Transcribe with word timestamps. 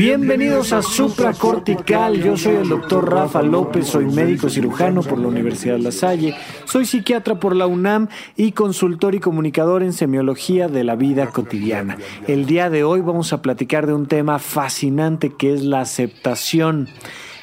Bienvenidos 0.00 0.72
a 0.72 0.80
Supracortical. 0.80 2.22
Yo 2.22 2.34
soy 2.34 2.54
el 2.54 2.70
doctor 2.70 3.12
Rafa 3.12 3.42
López, 3.42 3.86
soy 3.86 4.06
médico 4.06 4.48
cirujano 4.48 5.02
por 5.02 5.18
la 5.18 5.28
Universidad 5.28 5.76
La 5.76 5.92
Salle, 5.92 6.34
soy 6.64 6.86
psiquiatra 6.86 7.38
por 7.38 7.54
la 7.54 7.66
UNAM 7.66 8.08
y 8.34 8.52
consultor 8.52 9.14
y 9.14 9.20
comunicador 9.20 9.82
en 9.82 9.92
semiología 9.92 10.68
de 10.68 10.84
la 10.84 10.96
vida 10.96 11.26
cotidiana. 11.26 11.98
El 12.26 12.46
día 12.46 12.70
de 12.70 12.82
hoy 12.82 13.02
vamos 13.02 13.34
a 13.34 13.42
platicar 13.42 13.86
de 13.86 13.92
un 13.92 14.06
tema 14.06 14.38
fascinante 14.38 15.34
que 15.36 15.52
es 15.52 15.64
la 15.64 15.82
aceptación. 15.82 16.88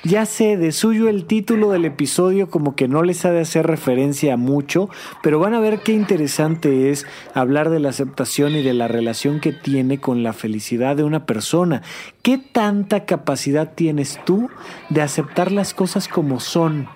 Ya 0.04 0.26
sé, 0.26 0.58
de 0.58 0.72
suyo 0.72 1.10
el 1.10 1.26
título 1.26 1.72
del 1.72 1.86
episodio 1.86 2.50
como 2.50 2.76
que 2.76 2.88
no 2.88 3.02
les 3.02 3.26
ha 3.26 3.32
de 3.32 3.42
hacer 3.42 3.66
referencia 3.66 4.36
a 4.36 4.38
mucho, 4.38 4.90
pero 5.24 5.40
van 5.40 5.56
a 5.56 5.60
ver 5.60 5.80
qué 5.80 5.92
interesante 5.94 6.92
es 6.92 7.06
hablar 7.34 7.70
de 7.70 7.80
la 7.80 7.90
aceptación 7.90 8.56
y 8.56 8.62
de 8.62 8.74
la 8.74 8.88
relación 8.88 9.40
que 9.40 9.54
tiene 9.54 10.00
con 10.00 10.22
la 10.22 10.34
felicidad 10.34 10.96
de 10.96 11.04
una 11.04 11.26
persona. 11.26 11.82
¿Qué 12.22 12.38
tanta 12.38 13.06
capacidad 13.06 13.74
tienes 13.74 14.20
tú 14.24 14.50
de 14.90 15.02
aceptar 15.02 15.52
las 15.52 15.74
cosas 15.74 16.08
como 16.08 16.40
son? 16.40 16.88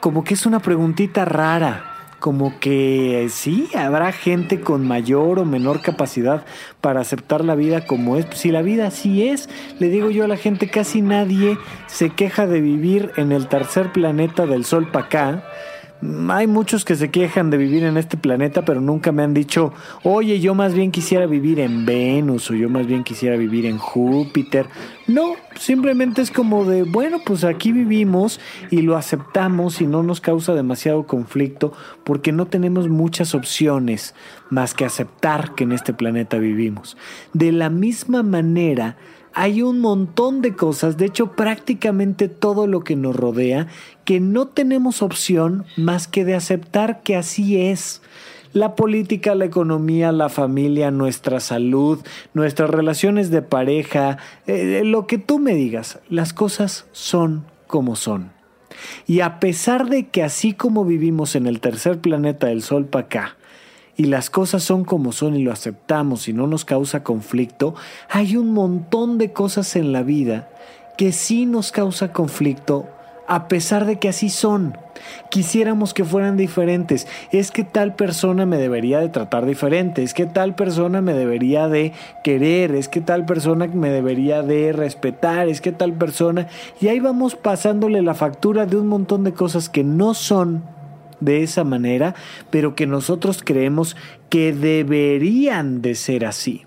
Como 0.00 0.22
que 0.22 0.34
es 0.34 0.46
una 0.46 0.60
preguntita 0.60 1.24
rara 1.24 1.97
como 2.18 2.58
que 2.58 3.28
sí, 3.30 3.68
habrá 3.76 4.12
gente 4.12 4.60
con 4.60 4.86
mayor 4.86 5.38
o 5.38 5.44
menor 5.44 5.82
capacidad 5.82 6.44
para 6.80 7.00
aceptar 7.00 7.44
la 7.44 7.54
vida 7.54 7.86
como 7.86 8.16
es. 8.16 8.26
Si 8.34 8.50
la 8.50 8.62
vida 8.62 8.88
así 8.88 9.28
es, 9.28 9.48
le 9.78 9.88
digo 9.88 10.10
yo 10.10 10.24
a 10.24 10.28
la 10.28 10.36
gente, 10.36 10.68
casi 10.68 11.02
nadie 11.02 11.58
se 11.86 12.10
queja 12.10 12.46
de 12.46 12.60
vivir 12.60 13.12
en 13.16 13.32
el 13.32 13.48
tercer 13.48 13.92
planeta 13.92 14.46
del 14.46 14.64
Sol 14.64 14.90
para 14.90 15.06
acá 15.06 15.44
hay 16.28 16.46
muchos 16.46 16.84
que 16.84 16.94
se 16.94 17.10
quejan 17.10 17.50
de 17.50 17.56
vivir 17.56 17.82
en 17.82 17.96
este 17.96 18.16
planeta, 18.16 18.64
pero 18.64 18.80
nunca 18.80 19.10
me 19.10 19.22
han 19.22 19.34
dicho, 19.34 19.72
oye, 20.04 20.38
yo 20.38 20.54
más 20.54 20.74
bien 20.74 20.92
quisiera 20.92 21.26
vivir 21.26 21.58
en 21.58 21.86
Venus 21.86 22.50
o 22.50 22.54
yo 22.54 22.68
más 22.68 22.86
bien 22.86 23.02
quisiera 23.02 23.36
vivir 23.36 23.66
en 23.66 23.78
Júpiter. 23.78 24.66
No, 25.08 25.34
simplemente 25.58 26.22
es 26.22 26.30
como 26.30 26.64
de, 26.64 26.84
bueno, 26.84 27.18
pues 27.24 27.42
aquí 27.42 27.72
vivimos 27.72 28.40
y 28.70 28.82
lo 28.82 28.96
aceptamos 28.96 29.80
y 29.80 29.86
no 29.86 30.02
nos 30.02 30.20
causa 30.20 30.54
demasiado 30.54 31.06
conflicto 31.06 31.72
porque 32.04 32.30
no 32.30 32.46
tenemos 32.46 32.88
muchas 32.88 33.34
opciones 33.34 34.14
más 34.50 34.74
que 34.74 34.84
aceptar 34.84 35.54
que 35.54 35.64
en 35.64 35.72
este 35.72 35.94
planeta 35.94 36.38
vivimos. 36.38 36.96
De 37.32 37.50
la 37.50 37.70
misma 37.70 38.22
manera, 38.22 38.96
hay 39.38 39.62
un 39.62 39.78
montón 39.78 40.42
de 40.42 40.56
cosas, 40.56 40.96
de 40.96 41.06
hecho 41.06 41.30
prácticamente 41.36 42.28
todo 42.28 42.66
lo 42.66 42.82
que 42.82 42.96
nos 42.96 43.14
rodea, 43.14 43.68
que 44.04 44.18
no 44.18 44.48
tenemos 44.48 45.00
opción 45.00 45.64
más 45.76 46.08
que 46.08 46.24
de 46.24 46.34
aceptar 46.34 47.02
que 47.04 47.14
así 47.14 47.60
es. 47.60 48.02
La 48.52 48.74
política, 48.74 49.36
la 49.36 49.44
economía, 49.44 50.10
la 50.10 50.28
familia, 50.28 50.90
nuestra 50.90 51.38
salud, 51.38 52.00
nuestras 52.34 52.68
relaciones 52.68 53.30
de 53.30 53.42
pareja, 53.42 54.18
eh, 54.48 54.82
lo 54.84 55.06
que 55.06 55.18
tú 55.18 55.38
me 55.38 55.54
digas, 55.54 56.00
las 56.08 56.32
cosas 56.32 56.86
son 56.90 57.44
como 57.68 57.94
son. 57.94 58.32
Y 59.06 59.20
a 59.20 59.38
pesar 59.38 59.88
de 59.88 60.08
que 60.08 60.24
así 60.24 60.52
como 60.52 60.84
vivimos 60.84 61.36
en 61.36 61.46
el 61.46 61.60
tercer 61.60 62.00
planeta 62.00 62.48
del 62.48 62.62
Sol 62.62 62.86
para 62.86 63.04
acá, 63.04 63.37
y 63.98 64.04
las 64.04 64.30
cosas 64.30 64.62
son 64.62 64.84
como 64.84 65.10
son 65.10 65.34
y 65.34 65.42
lo 65.42 65.52
aceptamos 65.52 66.28
y 66.28 66.32
no 66.32 66.46
nos 66.46 66.64
causa 66.64 67.02
conflicto, 67.02 67.74
hay 68.08 68.36
un 68.36 68.52
montón 68.52 69.18
de 69.18 69.32
cosas 69.32 69.74
en 69.74 69.92
la 69.92 70.04
vida 70.04 70.48
que 70.96 71.10
sí 71.10 71.46
nos 71.46 71.72
causa 71.72 72.12
conflicto 72.12 72.86
a 73.26 73.48
pesar 73.48 73.84
de 73.84 73.98
que 73.98 74.08
así 74.08 74.30
son. 74.30 74.78
Quisiéramos 75.30 75.94
que 75.94 76.04
fueran 76.04 76.36
diferentes. 76.36 77.06
Es 77.30 77.50
que 77.50 77.62
tal 77.62 77.94
persona 77.94 78.46
me 78.46 78.56
debería 78.56 79.00
de 79.00 79.10
tratar 79.10 79.44
diferente. 79.44 80.02
Es 80.02 80.14
que 80.14 80.26
tal 80.26 80.54
persona 80.54 81.02
me 81.02 81.12
debería 81.12 81.68
de 81.68 81.92
querer. 82.24 82.74
Es 82.74 82.88
que 82.88 83.02
tal 83.02 83.26
persona 83.26 83.66
me 83.66 83.90
debería 83.90 84.42
de 84.42 84.72
respetar. 84.72 85.48
Es 85.48 85.60
que 85.60 85.72
tal 85.72 85.92
persona... 85.92 86.46
Y 86.80 86.88
ahí 86.88 87.00
vamos 87.00 87.36
pasándole 87.36 88.00
la 88.00 88.14
factura 88.14 88.64
de 88.64 88.76
un 88.76 88.86
montón 88.86 89.24
de 89.24 89.34
cosas 89.34 89.68
que 89.68 89.84
no 89.84 90.14
son 90.14 90.62
de 91.20 91.42
esa 91.42 91.64
manera, 91.64 92.14
pero 92.50 92.74
que 92.74 92.86
nosotros 92.86 93.42
creemos 93.44 93.96
que 94.30 94.52
deberían 94.52 95.82
de 95.82 95.94
ser 95.94 96.24
así. 96.24 96.64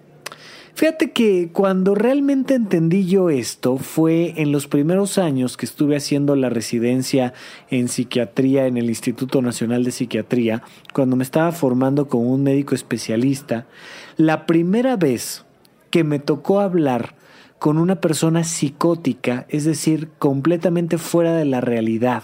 Fíjate 0.74 1.12
que 1.12 1.50
cuando 1.52 1.96
realmente 1.96 2.56
entendí 2.56 3.06
yo 3.06 3.30
esto 3.30 3.78
fue 3.78 4.34
en 4.38 4.52
los 4.52 4.68
primeros 4.68 5.18
años 5.18 5.58
que 5.58 5.66
estuve 5.66 5.98
haciendo 5.98 6.36
la 6.36 6.50
residencia 6.50 7.34
en 7.70 7.88
psiquiatría 7.88 8.68
en 8.68 8.78
el 8.78 8.90
Instituto 8.90 9.42
Nacional 9.42 9.84
de 9.84 9.92
Psiquiatría, 9.92 10.64
cuando 10.94 11.16
me 11.18 11.24
estaba 11.24 11.52
formando 11.52 12.08
como 12.08 12.32
un 12.32 12.44
médico 12.44 12.74
especialista, 12.74 13.68
la 14.16 14.46
primera 14.46 14.96
vez 14.96 15.46
que 15.92 16.04
me 16.04 16.20
tocó 16.20 16.62
hablar 16.62 17.16
con 17.60 17.78
una 17.78 18.02
persona 18.02 18.44
psicótica, 18.44 19.46
es 19.50 19.66
decir, 19.66 20.10
completamente 20.18 20.98
fuera 20.98 21.36
de 21.36 21.46
la 21.46 21.62
realidad, 21.62 22.24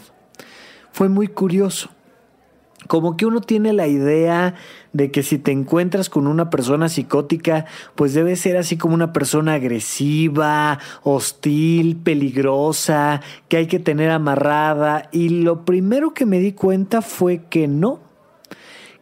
fue 0.92 1.10
muy 1.10 1.28
curioso 1.28 1.92
como 2.88 3.18
que 3.18 3.26
uno 3.26 3.42
tiene 3.42 3.74
la 3.74 3.88
idea 3.88 4.56
de 4.94 5.12
que 5.12 5.22
si 5.22 5.38
te 5.38 5.52
encuentras 5.52 6.10
con 6.10 6.26
una 6.26 6.50
persona 6.50 6.90
psicótica, 6.90 7.66
pues 7.96 8.14
debe 8.14 8.36
ser 8.36 8.58
así 8.58 8.78
como 8.78 8.96
una 8.96 9.14
persona 9.14 9.54
agresiva, 9.54 10.80
hostil, 11.04 11.98
peligrosa, 11.98 13.22
que 13.48 13.58
hay 13.58 13.68
que 13.68 13.80
tener 13.80 14.10
amarrada. 14.10 15.10
Y 15.12 15.30
lo 15.30 15.66
primero 15.66 16.14
que 16.14 16.26
me 16.26 16.40
di 16.40 16.54
cuenta 16.54 17.02
fue 17.02 17.44
que 17.50 17.68
no, 17.68 18.00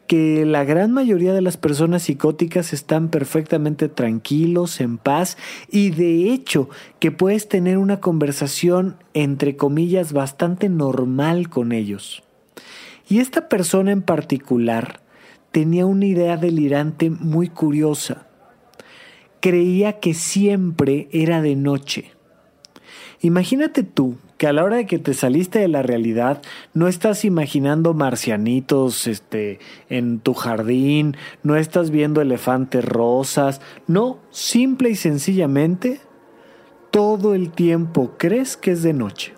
que 0.07 0.45
la 0.45 0.63
gran 0.63 0.91
mayoría 0.91 1.33
de 1.33 1.41
las 1.41 1.57
personas 1.57 2.03
psicóticas 2.03 2.73
están 2.73 3.09
perfectamente 3.09 3.89
tranquilos, 3.89 4.81
en 4.81 4.97
paz 4.97 5.37
y 5.69 5.91
de 5.91 6.31
hecho 6.31 6.69
que 6.99 7.11
puedes 7.11 7.47
tener 7.47 7.77
una 7.77 7.99
conversación 7.99 8.97
entre 9.13 9.55
comillas 9.55 10.13
bastante 10.13 10.69
normal 10.69 11.49
con 11.49 11.71
ellos. 11.71 12.24
Y 13.07 13.19
esta 13.19 13.47
persona 13.49 13.91
en 13.91 14.01
particular 14.01 15.01
tenía 15.51 15.85
una 15.85 16.05
idea 16.05 16.37
delirante 16.37 17.09
muy 17.09 17.49
curiosa. 17.49 18.27
Creía 19.39 19.99
que 19.99 20.13
siempre 20.13 21.07
era 21.11 21.41
de 21.41 21.55
noche. 21.55 22.11
Imagínate 23.21 23.83
tú 23.83 24.17
que 24.37 24.47
a 24.47 24.53
la 24.53 24.63
hora 24.63 24.77
de 24.77 24.85
que 24.85 24.99
te 24.99 25.13
saliste 25.13 25.59
de 25.59 25.67
la 25.67 25.81
realidad 25.81 26.41
no 26.73 26.87
estás 26.87 27.23
imaginando 27.23 27.93
marcianitos 27.93 29.07
este 29.07 29.59
en 29.89 30.19
tu 30.19 30.33
jardín, 30.33 31.15
no 31.41 31.55
estás 31.55 31.91
viendo 31.91 32.21
elefantes 32.21 32.83
rosas, 32.83 33.61
no, 33.87 34.19
simple 34.31 34.89
y 34.89 34.95
sencillamente 34.95 36.01
todo 36.91 37.33
el 37.33 37.51
tiempo 37.51 38.13
crees 38.17 38.57
que 38.57 38.71
es 38.71 38.83
de 38.83 38.93
noche. 38.93 39.34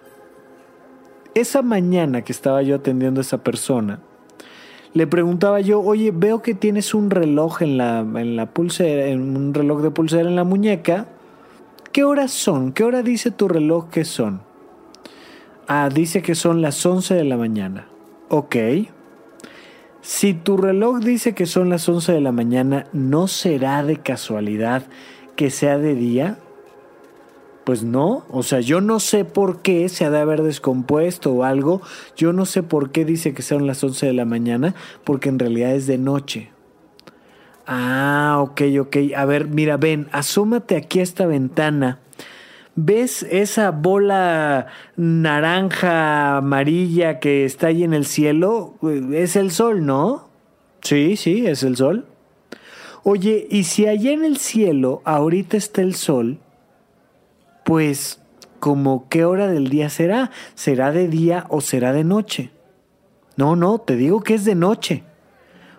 Esa 1.37 1.61
mañana 1.61 2.23
que 2.23 2.31
estaba 2.31 2.63
yo 2.63 2.77
atendiendo 2.77 3.19
a 3.19 3.21
esa 3.21 3.43
persona, 3.43 3.99
le 4.95 5.05
preguntaba 5.05 5.61
yo, 5.61 5.81
oye, 5.81 6.09
veo 6.11 6.41
que 6.41 6.55
tienes 6.55 6.95
un 6.95 7.11
reloj 7.11 7.61
en 7.61 7.77
la, 7.77 7.99
en 7.99 8.35
la 8.35 8.47
pulsera, 8.47 9.05
en 9.05 9.37
un 9.37 9.53
reloj 9.53 9.83
de 9.83 9.91
pulsera 9.91 10.27
en 10.27 10.35
la 10.35 10.43
muñeca. 10.43 11.05
¿Qué 11.91 12.03
horas 12.03 12.31
son? 12.31 12.71
¿Qué 12.71 12.83
hora 12.83 13.03
dice 13.03 13.29
tu 13.29 13.47
reloj 13.47 13.91
que 13.91 14.03
son? 14.03 14.41
Ah, 15.67 15.89
dice 15.93 16.23
que 16.23 16.33
son 16.33 16.63
las 16.63 16.83
11 16.83 17.13
de 17.13 17.23
la 17.23 17.37
mañana. 17.37 17.87
Ok. 18.29 18.55
Si 20.01 20.33
tu 20.33 20.57
reloj 20.57 21.01
dice 21.01 21.35
que 21.35 21.45
son 21.45 21.69
las 21.69 21.87
11 21.87 22.13
de 22.13 22.21
la 22.21 22.31
mañana, 22.31 22.87
¿no 22.93 23.27
será 23.27 23.83
de 23.83 23.97
casualidad 23.97 24.87
que 25.35 25.51
sea 25.51 25.77
de 25.77 25.93
día? 25.93 26.39
Pues 27.67 27.83
no, 27.83 28.23
o 28.29 28.43
sea, 28.43 28.61
yo 28.61 28.79
no 28.79 29.01
sé 29.01 29.25
por 29.25 29.61
qué 29.61 29.89
se 29.89 30.05
ha 30.05 30.09
de 30.09 30.19
haber 30.19 30.41
descompuesto 30.41 31.33
o 31.33 31.43
algo, 31.43 31.81
yo 32.15 32.31
no 32.31 32.45
sé 32.45 32.63
por 32.63 32.91
qué 32.91 33.03
dice 33.03 33.33
que 33.33 33.41
son 33.41 33.67
las 33.67 33.83
11 33.83 34.05
de 34.05 34.13
la 34.13 34.23
mañana, 34.23 34.73
porque 35.03 35.27
en 35.27 35.37
realidad 35.37 35.75
es 35.75 35.85
de 35.85 35.97
noche. 35.97 36.49
Ah, 37.65 38.37
ok, 38.39 38.61
ok. 38.79 38.97
A 39.17 39.25
ver, 39.25 39.49
mira, 39.49 39.75
ven, 39.75 40.07
asómate 40.13 40.77
aquí 40.77 41.01
a 41.01 41.03
esta 41.03 41.25
ventana. 41.25 41.99
¿Ves 42.77 43.23
esa 43.23 43.71
bola 43.71 44.67
naranja, 44.95 46.37
amarilla 46.37 47.19
que 47.19 47.43
está 47.43 47.67
ahí 47.67 47.83
en 47.83 47.93
el 47.93 48.05
cielo? 48.05 48.75
Es 49.11 49.35
el 49.35 49.51
sol, 49.51 49.85
¿no? 49.85 50.29
Sí, 50.83 51.17
sí, 51.17 51.45
es 51.45 51.63
el 51.63 51.75
sol. 51.75 52.05
Oye, 53.03 53.45
y 53.51 53.65
si 53.65 53.87
allá 53.87 54.13
en 54.13 54.23
el 54.23 54.37
cielo 54.37 55.01
ahorita 55.03 55.57
está 55.57 55.81
el 55.81 55.95
sol, 55.95 56.39
pues 57.67 58.21
como 58.61 59.09
qué 59.09 59.25
hora 59.25 59.47
del 59.47 59.67
día 59.67 59.89
será, 59.89 60.31
será 60.55 60.93
de 60.93 61.09
día 61.09 61.45
o 61.49 61.59
será 61.59 61.91
de 61.91 62.05
noche. 62.05 62.49
No, 63.35 63.57
no, 63.57 63.79
te 63.79 63.97
digo 63.97 64.21
que 64.21 64.35
es 64.35 64.45
de 64.45 64.55
noche. 64.55 65.03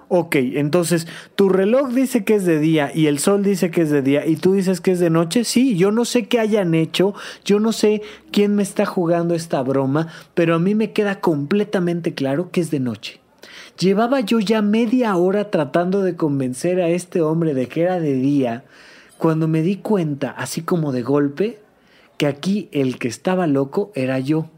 Ok, 0.08 0.36
entonces 0.36 1.06
tu 1.34 1.48
reloj 1.48 1.88
dice 1.88 2.24
que 2.24 2.34
es 2.34 2.44
de 2.44 2.58
día 2.58 2.92
y 2.94 3.06
el 3.06 3.18
sol 3.18 3.42
dice 3.42 3.70
que 3.70 3.80
es 3.80 3.90
de 3.90 4.02
día 4.02 4.26
y 4.26 4.36
tú 4.36 4.52
dices 4.52 4.82
que 4.82 4.90
es 4.90 5.00
de 5.00 5.08
noche. 5.08 5.44
Sí, 5.44 5.78
yo 5.78 5.90
no 5.90 6.04
sé 6.04 6.28
qué 6.28 6.38
hayan 6.38 6.74
hecho, 6.74 7.14
yo 7.42 7.58
no 7.58 7.72
sé 7.72 8.02
quién 8.32 8.54
me 8.54 8.62
está 8.62 8.84
jugando 8.84 9.34
esta 9.34 9.62
broma, 9.62 10.08
pero 10.34 10.56
a 10.56 10.58
mí 10.58 10.74
me 10.74 10.92
queda 10.92 11.20
completamente 11.20 12.12
claro 12.12 12.50
que 12.50 12.60
es 12.60 12.70
de 12.70 12.80
noche. 12.80 13.20
Llevaba 13.78 14.20
yo 14.20 14.40
ya 14.40 14.60
media 14.60 15.16
hora 15.16 15.50
tratando 15.50 16.02
de 16.02 16.16
convencer 16.16 16.82
a 16.82 16.90
este 16.90 17.22
hombre 17.22 17.54
de 17.54 17.66
que 17.66 17.80
era 17.80 17.98
de 17.98 18.12
día, 18.12 18.64
cuando 19.16 19.48
me 19.48 19.62
di 19.62 19.76
cuenta, 19.76 20.30
así 20.30 20.60
como 20.60 20.92
de 20.92 21.00
golpe, 21.02 21.60
que 22.18 22.26
aquí 22.26 22.68
el 22.72 22.98
que 22.98 23.08
estaba 23.08 23.46
loco 23.46 23.90
era 23.94 24.18
yo. 24.18 24.50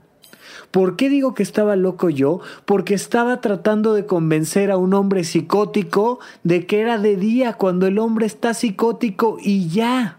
¿Por 0.70 0.96
qué 0.96 1.08
digo 1.08 1.34
que 1.34 1.42
estaba 1.42 1.76
loco 1.76 2.10
yo? 2.10 2.40
Porque 2.64 2.94
estaba 2.94 3.40
tratando 3.40 3.92
de 3.94 4.06
convencer 4.06 4.70
a 4.70 4.76
un 4.76 4.94
hombre 4.94 5.24
psicótico 5.24 6.18
de 6.42 6.66
que 6.66 6.80
era 6.80 6.98
de 6.98 7.16
día 7.16 7.52
cuando 7.52 7.86
el 7.86 7.98
hombre 7.98 8.26
está 8.26 8.54
psicótico 8.54 9.38
y 9.40 9.68
ya. 9.68 10.18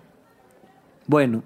Bueno, 1.07 1.43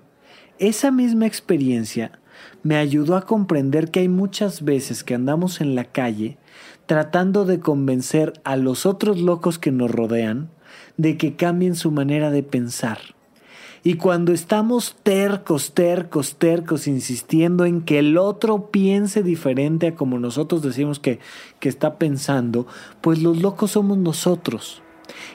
esa 0.59 0.91
misma 0.91 1.25
experiencia 1.25 2.19
me 2.61 2.77
ayudó 2.77 3.15
a 3.15 3.25
comprender 3.25 3.89
que 3.89 4.01
hay 4.01 4.09
muchas 4.09 4.63
veces 4.63 5.03
que 5.03 5.15
andamos 5.15 5.61
en 5.61 5.75
la 5.75 5.85
calle 5.85 6.37
tratando 6.85 7.45
de 7.45 7.59
convencer 7.59 8.33
a 8.43 8.57
los 8.57 8.85
otros 8.85 9.19
locos 9.19 9.57
que 9.57 9.71
nos 9.71 9.89
rodean 9.89 10.49
de 10.97 11.17
que 11.17 11.35
cambien 11.35 11.75
su 11.75 11.91
manera 11.91 12.31
de 12.31 12.43
pensar 12.43 13.14
y 13.87 13.97
cuando 13.97 14.33
estamos 14.33 14.95
tercos, 15.03 15.73
tercos, 15.75 16.37
tercos, 16.37 16.87
insistiendo 16.87 17.65
en 17.65 17.83
que 17.83 17.99
el 17.99 18.17
otro 18.17 18.71
piense 18.71 19.21
diferente 19.21 19.85
a 19.85 19.95
como 19.95 20.17
nosotros 20.17 20.63
decimos 20.63 20.99
que, 20.99 21.19
que 21.59 21.69
está 21.69 21.99
pensando, 21.99 22.65
pues 23.01 23.21
los 23.21 23.39
locos 23.39 23.71
somos 23.71 23.99
nosotros. 23.99 24.81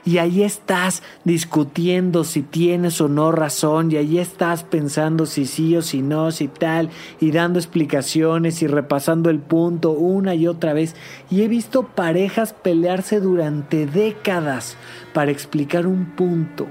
Y 0.04 0.18
ahí 0.18 0.42
estás 0.42 1.04
discutiendo 1.22 2.24
si 2.24 2.42
tienes 2.42 3.00
o 3.00 3.06
no 3.06 3.30
razón, 3.30 3.92
y 3.92 3.98
ahí 3.98 4.18
estás 4.18 4.64
pensando 4.64 5.26
si 5.26 5.46
sí 5.46 5.76
o 5.76 5.82
si 5.82 6.02
no, 6.02 6.32
si 6.32 6.48
tal, 6.48 6.90
y 7.20 7.30
dando 7.30 7.60
explicaciones 7.60 8.62
y 8.62 8.66
repasando 8.66 9.30
el 9.30 9.38
punto 9.38 9.92
una 9.92 10.34
y 10.34 10.48
otra 10.48 10.72
vez. 10.72 10.96
Y 11.30 11.42
he 11.42 11.46
visto 11.46 11.84
parejas 11.84 12.52
pelearse 12.52 13.20
durante 13.20 13.86
décadas 13.86 14.76
para 15.14 15.30
explicar 15.30 15.86
un 15.86 16.16
punto 16.16 16.66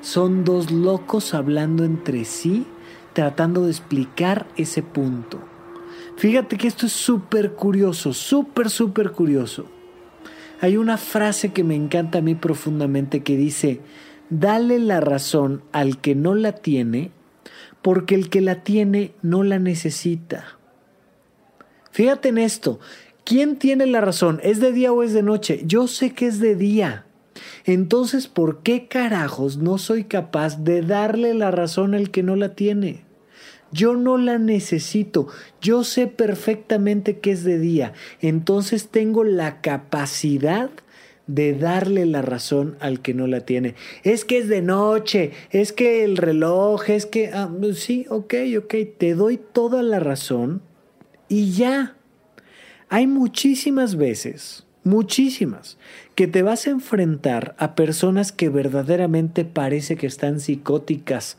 son 0.00 0.44
dos 0.44 0.70
locos 0.70 1.34
hablando 1.34 1.84
entre 1.84 2.24
sí, 2.24 2.66
tratando 3.12 3.64
de 3.64 3.70
explicar 3.70 4.46
ese 4.56 4.82
punto. 4.82 5.40
Fíjate 6.16 6.56
que 6.56 6.68
esto 6.68 6.86
es 6.86 6.92
súper 6.92 7.52
curioso, 7.52 8.12
súper, 8.12 8.70
súper 8.70 9.12
curioso. 9.12 9.66
Hay 10.60 10.76
una 10.76 10.98
frase 10.98 11.52
que 11.52 11.62
me 11.62 11.76
encanta 11.76 12.18
a 12.18 12.22
mí 12.22 12.34
profundamente 12.34 13.22
que 13.22 13.36
dice, 13.36 13.80
dale 14.30 14.78
la 14.78 15.00
razón 15.00 15.62
al 15.72 16.00
que 16.00 16.14
no 16.14 16.34
la 16.34 16.52
tiene, 16.52 17.12
porque 17.82 18.14
el 18.14 18.28
que 18.28 18.40
la 18.40 18.64
tiene 18.64 19.12
no 19.22 19.44
la 19.44 19.58
necesita. 19.58 20.58
Fíjate 21.90 22.28
en 22.28 22.38
esto, 22.38 22.80
¿quién 23.24 23.56
tiene 23.56 23.86
la 23.86 24.00
razón? 24.00 24.40
¿Es 24.42 24.60
de 24.60 24.72
día 24.72 24.92
o 24.92 25.02
es 25.02 25.12
de 25.12 25.22
noche? 25.22 25.62
Yo 25.64 25.86
sé 25.86 26.12
que 26.12 26.26
es 26.26 26.40
de 26.40 26.54
día. 26.54 27.06
Entonces, 27.64 28.28
¿por 28.28 28.62
qué 28.62 28.88
carajos 28.88 29.56
no 29.58 29.78
soy 29.78 30.04
capaz 30.04 30.62
de 30.62 30.82
darle 30.82 31.34
la 31.34 31.50
razón 31.50 31.94
al 31.94 32.10
que 32.10 32.22
no 32.22 32.36
la 32.36 32.54
tiene? 32.54 33.04
Yo 33.70 33.94
no 33.94 34.16
la 34.16 34.38
necesito, 34.38 35.28
yo 35.60 35.84
sé 35.84 36.06
perfectamente 36.06 37.18
que 37.18 37.32
es 37.32 37.44
de 37.44 37.58
día, 37.58 37.92
entonces 38.22 38.88
tengo 38.88 39.24
la 39.24 39.60
capacidad 39.60 40.70
de 41.26 41.52
darle 41.52 42.06
la 42.06 42.22
razón 42.22 42.78
al 42.80 43.02
que 43.02 43.12
no 43.12 43.26
la 43.26 43.40
tiene. 43.40 43.74
Es 44.04 44.24
que 44.24 44.38
es 44.38 44.48
de 44.48 44.62
noche, 44.62 45.32
es 45.50 45.74
que 45.74 46.02
el 46.02 46.16
reloj, 46.16 46.88
es 46.88 47.04
que... 47.04 47.28
Ah, 47.28 47.50
sí, 47.74 48.06
ok, 48.08 48.34
ok, 48.58 48.74
te 48.96 49.14
doy 49.14 49.38
toda 49.52 49.82
la 49.82 50.00
razón 50.00 50.62
y 51.28 51.52
ya. 51.52 51.96
Hay 52.88 53.06
muchísimas 53.06 53.96
veces 53.96 54.64
muchísimas, 54.88 55.76
que 56.18 56.26
te 56.26 56.42
vas 56.42 56.66
a 56.66 56.70
enfrentar 56.70 57.54
a 57.58 57.76
personas 57.76 58.32
que 58.32 58.48
verdaderamente 58.48 59.44
parece 59.44 59.94
que 59.94 60.08
están 60.08 60.40
psicóticas. 60.40 61.38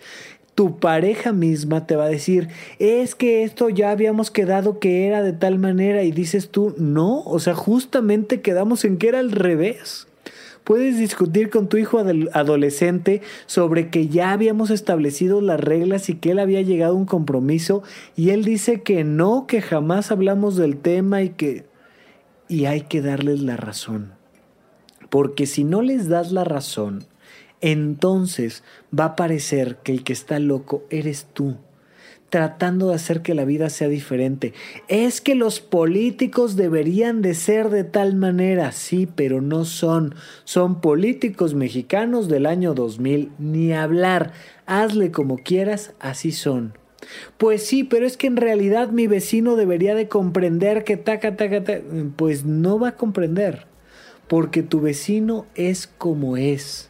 Tu 0.55 0.79
pareja 0.79 1.33
misma 1.33 1.85
te 1.85 1.97
va 1.97 2.05
a 2.05 2.09
decir, 2.09 2.47
es 2.79 3.13
que 3.13 3.43
esto 3.43 3.67
ya 3.67 3.91
habíamos 3.91 4.31
quedado 4.31 4.79
que 4.79 5.05
era 5.05 5.21
de 5.21 5.33
tal 5.33 5.59
manera 5.59 6.03
y 6.03 6.13
dices 6.13 6.49
tú, 6.49 6.75
no, 6.77 7.23
o 7.23 7.39
sea, 7.39 7.55
justamente 7.55 8.39
quedamos 8.39 8.85
en 8.85 8.97
que 8.97 9.09
era 9.09 9.19
al 9.19 9.33
revés. 9.33 10.07
Puedes 10.63 10.97
discutir 10.97 11.49
con 11.49 11.67
tu 11.67 11.75
hijo 11.75 11.99
adolescente 12.31 13.21
sobre 13.47 13.89
que 13.89 14.07
ya 14.07 14.31
habíamos 14.31 14.69
establecido 14.69 15.41
las 15.41 15.59
reglas 15.59 16.07
y 16.07 16.15
que 16.15 16.31
él 16.31 16.39
había 16.39 16.61
llegado 16.61 16.93
a 16.93 16.97
un 16.97 17.05
compromiso 17.05 17.83
y 18.15 18.29
él 18.29 18.45
dice 18.45 18.81
que 18.81 19.03
no, 19.03 19.45
que 19.45 19.61
jamás 19.61 20.09
hablamos 20.09 20.55
del 20.55 20.77
tema 20.77 21.21
y 21.21 21.31
que 21.31 21.65
y 22.47 22.63
hay 22.63 22.83
que 22.83 23.01
darles 23.01 23.41
la 23.41 23.57
razón. 23.57 24.18
Porque 25.09 25.45
si 25.45 25.63
no 25.63 25.81
les 25.81 26.07
das 26.07 26.31
la 26.31 26.43
razón, 26.43 27.05
entonces 27.61 28.63
va 28.97 29.05
a 29.05 29.15
parecer 29.15 29.77
que 29.83 29.91
el 29.91 30.03
que 30.03 30.13
está 30.13 30.39
loco 30.39 30.83
eres 30.89 31.27
tú, 31.33 31.57
tratando 32.29 32.89
de 32.89 32.95
hacer 32.95 33.21
que 33.21 33.33
la 33.33 33.45
vida 33.45 33.69
sea 33.69 33.87
diferente. 33.87 34.53
Es 34.87 35.19
que 35.19 35.35
los 35.35 35.59
políticos 35.59 36.55
deberían 36.55 37.21
de 37.21 37.33
ser 37.33 37.69
de 37.69 37.83
tal 37.83 38.15
manera, 38.15 38.71
sí, 38.71 39.07
pero 39.13 39.41
no 39.41 39.65
son. 39.65 40.15
Son 40.43 40.79
políticos 40.79 41.55
mexicanos 41.55 42.29
del 42.29 42.45
año 42.45 42.73
2000, 42.73 43.31
ni 43.39 43.73
hablar. 43.73 44.31
Hazle 44.65 45.11
como 45.11 45.37
quieras, 45.37 45.93
así 45.99 46.31
son. 46.31 46.73
Pues 47.37 47.65
sí, 47.65 47.83
pero 47.83 48.05
es 48.05 48.17
que 48.17 48.27
en 48.27 48.37
realidad 48.37 48.89
mi 48.89 49.07
vecino 49.07 49.55
debería 49.55 49.95
de 49.95 50.07
comprender 50.07 50.83
que 50.83 50.97
taca, 50.97 51.35
taca, 51.35 51.63
taca. 51.63 51.81
Pues 52.15 52.45
no 52.45 52.79
va 52.79 52.89
a 52.89 52.95
comprender, 52.95 53.65
porque 54.29 54.63
tu 54.63 54.79
vecino 54.79 55.45
es 55.55 55.87
como 55.87 56.37
es. 56.37 56.89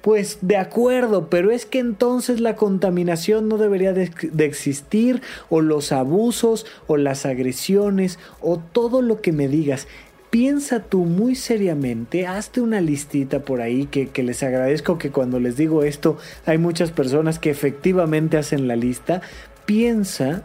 Pues 0.00 0.38
de 0.40 0.56
acuerdo, 0.56 1.28
pero 1.30 1.52
es 1.52 1.66
que 1.66 1.78
entonces 1.78 2.40
la 2.40 2.56
contaminación 2.56 3.46
no 3.48 3.58
debería 3.58 3.92
de, 3.92 4.10
existir, 4.44 5.22
o 5.50 5.60
los 5.60 5.92
abusos, 5.92 6.66
o 6.88 6.96
las 6.96 7.26
agresiones, 7.26 8.18
o 8.40 8.58
todo 8.58 9.02
lo 9.02 9.20
que 9.20 9.30
me 9.30 9.46
digas 9.46 9.86
piensa 10.30 10.80
tú 10.80 11.06
muy 11.06 11.34
seriamente, 11.34 12.26
hazte 12.26 12.60
una 12.60 12.82
listita 12.82 13.40
por 13.40 13.62
ahí 13.62 13.86
que, 13.86 14.08
que, 14.08 14.22
les 14.22 14.42
agradezco 14.42 14.98
que 14.98 15.10
cuando 15.10 15.40
les 15.40 15.56
digo 15.56 15.84
esto 15.84 16.18
hay 16.44 16.58
muchas 16.58 16.90
personas 16.90 17.38
que 17.38 17.48
efectivamente 17.48 18.36
hacen 18.36 18.68
la 18.68 18.76
lista. 18.76 19.22
Piensa 19.64 20.42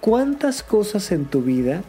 cuántas 0.00 0.62
cosas 0.62 1.12
en 1.12 1.26
tu 1.26 1.42
vida 1.42 1.82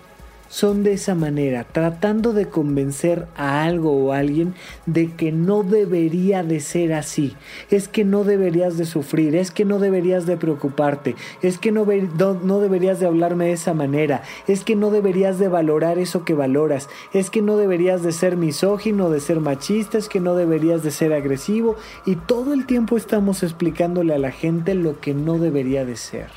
son 0.47 0.83
de 0.83 0.93
esa 0.93 1.15
manera, 1.15 1.65
tratando 1.71 2.33
de 2.33 2.47
convencer 2.47 3.27
a 3.35 3.63
algo 3.63 3.91
o 3.91 4.13
a 4.13 4.19
alguien 4.19 4.53
de 4.85 5.13
que 5.13 5.31
no 5.31 5.63
debería 5.63 6.43
de 6.43 6.59
ser 6.59 6.93
así, 6.93 7.35
es 7.69 7.87
que 7.87 8.03
no 8.03 8.23
deberías 8.23 8.77
de 8.77 8.85
sufrir, 8.85 9.35
es 9.35 9.51
que 9.51 9.65
no 9.65 9.79
deberías 9.79 10.25
de 10.25 10.37
preocuparte, 10.37 11.15
es 11.41 11.57
que 11.57 11.71
no, 11.71 11.85
no, 11.85 12.59
deberías 12.59 12.99
de 12.99 13.07
hablarme 13.07 13.45
de 13.45 13.53
esa 13.53 13.73
manera, 13.73 14.23
es 14.47 14.63
que 14.63 14.75
no 14.75 14.91
deberías 14.91 15.39
de 15.39 15.47
valorar 15.47 15.99
eso 15.99 16.23
que 16.23 16.33
valoras, 16.33 16.89
es 17.13 17.29
que 17.29 17.41
no 17.41 17.57
deberías 17.57 18.03
de 18.03 18.11
ser 18.11 18.37
misógino, 18.37 19.09
de 19.09 19.19
ser 19.19 19.39
machista, 19.39 19.97
es 19.97 20.09
que 20.09 20.19
no 20.19 20.35
deberías 20.35 20.83
de 20.83 20.91
ser 20.91 21.13
agresivo 21.13 21.75
y 22.05 22.15
todo 22.15 22.53
el 22.53 22.65
tiempo 22.65 22.97
estamos 22.97 23.43
explicándole 23.43 24.13
a 24.13 24.19
la 24.19 24.31
gente 24.31 24.75
lo 24.75 24.99
que 24.99 25.13
no 25.13 25.37
debería 25.37 25.85
de 25.85 25.95
ser. 25.95 26.27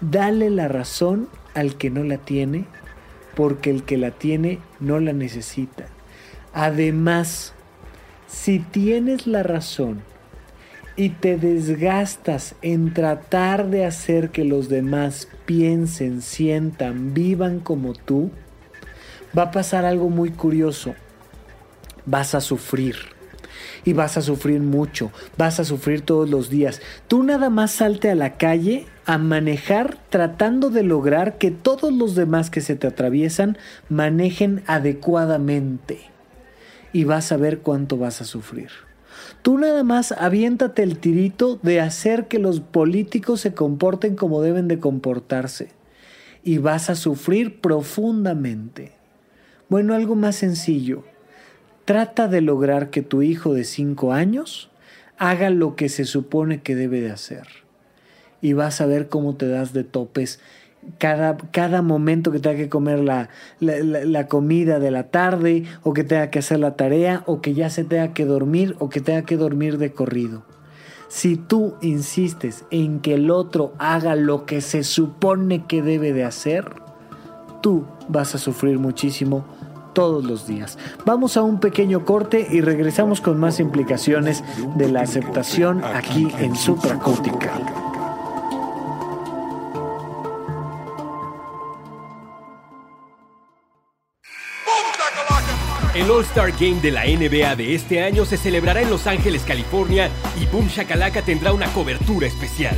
Dale 0.00 0.48
la 0.48 0.66
razón 0.66 1.28
al 1.54 1.76
que 1.76 1.90
no 1.90 2.04
la 2.04 2.18
tiene, 2.18 2.64
porque 3.34 3.70
el 3.70 3.84
que 3.84 3.96
la 3.96 4.10
tiene 4.10 4.58
no 4.80 5.00
la 5.00 5.12
necesita. 5.12 5.86
Además, 6.52 7.54
si 8.26 8.58
tienes 8.58 9.26
la 9.26 9.42
razón 9.42 10.02
y 10.96 11.10
te 11.10 11.36
desgastas 11.36 12.54
en 12.62 12.92
tratar 12.92 13.68
de 13.68 13.84
hacer 13.84 14.30
que 14.30 14.44
los 14.44 14.68
demás 14.68 15.28
piensen, 15.46 16.22
sientan, 16.22 17.14
vivan 17.14 17.60
como 17.60 17.94
tú, 17.94 18.30
va 19.36 19.44
a 19.44 19.50
pasar 19.50 19.84
algo 19.84 20.10
muy 20.10 20.30
curioso. 20.30 20.94
Vas 22.06 22.34
a 22.34 22.40
sufrir 22.40 23.19
y 23.84 23.92
vas 23.92 24.16
a 24.16 24.22
sufrir 24.22 24.60
mucho, 24.60 25.10
vas 25.36 25.60
a 25.60 25.64
sufrir 25.64 26.02
todos 26.02 26.28
los 26.28 26.50
días. 26.50 26.80
Tú 27.08 27.22
nada 27.22 27.50
más 27.50 27.70
salte 27.70 28.10
a 28.10 28.14
la 28.14 28.36
calle 28.36 28.86
a 29.06 29.18
manejar 29.18 29.98
tratando 30.10 30.70
de 30.70 30.82
lograr 30.82 31.38
que 31.38 31.50
todos 31.50 31.92
los 31.92 32.14
demás 32.14 32.50
que 32.50 32.60
se 32.60 32.76
te 32.76 32.86
atraviesan 32.86 33.58
manejen 33.88 34.62
adecuadamente 34.66 36.00
y 36.92 37.04
vas 37.04 37.32
a 37.32 37.36
ver 37.36 37.60
cuánto 37.60 37.96
vas 37.96 38.20
a 38.20 38.24
sufrir. 38.24 38.70
Tú 39.42 39.58
nada 39.58 39.84
más 39.84 40.12
aviéntate 40.12 40.82
el 40.82 40.98
tirito 40.98 41.58
de 41.62 41.80
hacer 41.80 42.28
que 42.28 42.38
los 42.38 42.60
políticos 42.60 43.40
se 43.40 43.54
comporten 43.54 44.16
como 44.16 44.42
deben 44.42 44.68
de 44.68 44.78
comportarse 44.78 45.70
y 46.42 46.58
vas 46.58 46.90
a 46.90 46.94
sufrir 46.94 47.60
profundamente 47.60 48.92
Bueno, 49.68 49.94
algo 49.94 50.16
más 50.16 50.36
sencillo. 50.36 51.04
Trata 51.90 52.28
de 52.28 52.40
lograr 52.40 52.90
que 52.90 53.02
tu 53.02 53.20
hijo 53.20 53.52
de 53.52 53.64
5 53.64 54.12
años 54.12 54.70
haga 55.18 55.50
lo 55.50 55.74
que 55.74 55.88
se 55.88 56.04
supone 56.04 56.62
que 56.62 56.76
debe 56.76 57.00
de 57.00 57.10
hacer. 57.10 57.48
Y 58.40 58.52
vas 58.52 58.80
a 58.80 58.86
ver 58.86 59.08
cómo 59.08 59.34
te 59.34 59.48
das 59.48 59.72
de 59.72 59.82
topes 59.82 60.38
cada, 60.98 61.36
cada 61.50 61.82
momento 61.82 62.30
que 62.30 62.38
tenga 62.38 62.56
que 62.58 62.68
comer 62.68 63.00
la, 63.00 63.28
la, 63.58 64.28
comida 64.28 64.78
de 64.78 64.92
la 64.92 65.10
tarde, 65.10 65.64
o 65.82 65.92
que 65.92 66.04
tenga 66.04 66.30
que 66.30 66.38
hacer 66.38 66.60
la 66.60 66.76
tarea, 66.76 67.24
o 67.26 67.40
que 67.40 67.54
ya 67.54 67.70
se 67.70 67.82
tenga 67.82 68.14
que 68.14 68.24
dormir, 68.24 68.76
o 68.78 68.88
que 68.88 69.00
tenga 69.00 69.22
que 69.22 69.36
dormir 69.36 69.76
de 69.76 69.90
corrido. 69.90 70.44
Si 71.08 71.34
tú 71.34 71.74
insistes 71.80 72.66
en 72.70 73.00
que 73.00 73.14
el 73.14 73.32
otro 73.32 73.74
haga 73.78 74.14
lo 74.14 74.46
que 74.46 74.60
se 74.60 74.84
supone 74.84 75.66
que 75.66 75.82
debe 75.82 76.12
de 76.12 76.22
hacer, 76.22 76.70
tú 77.60 77.84
vas 78.06 78.36
a 78.36 78.38
sufrir 78.38 78.78
muchísimo 78.78 79.44
todos 79.92 80.24
los 80.24 80.46
días. 80.46 80.78
Vamos 81.04 81.36
a 81.36 81.42
un 81.42 81.60
pequeño 81.60 82.04
corte 82.04 82.46
y 82.50 82.60
regresamos 82.60 83.20
con 83.20 83.38
más 83.38 83.60
implicaciones 83.60 84.42
de 84.76 84.90
la 84.90 85.02
aceptación 85.02 85.82
aquí 85.84 86.28
en 86.38 86.56
Supracórtica. 86.56 87.52
El 95.94 96.10
All-Star 96.10 96.52
Game 96.52 96.80
de 96.80 96.92
la 96.92 97.04
NBA 97.04 97.56
de 97.56 97.74
este 97.74 98.02
año 98.02 98.24
se 98.24 98.36
celebrará 98.36 98.80
en 98.80 98.90
Los 98.90 99.06
Ángeles, 99.06 99.42
California 99.42 100.08
y 100.40 100.46
Boom 100.46 100.68
Shakalaka 100.68 101.22
tendrá 101.22 101.52
una 101.52 101.66
cobertura 101.72 102.26
especial. 102.26 102.76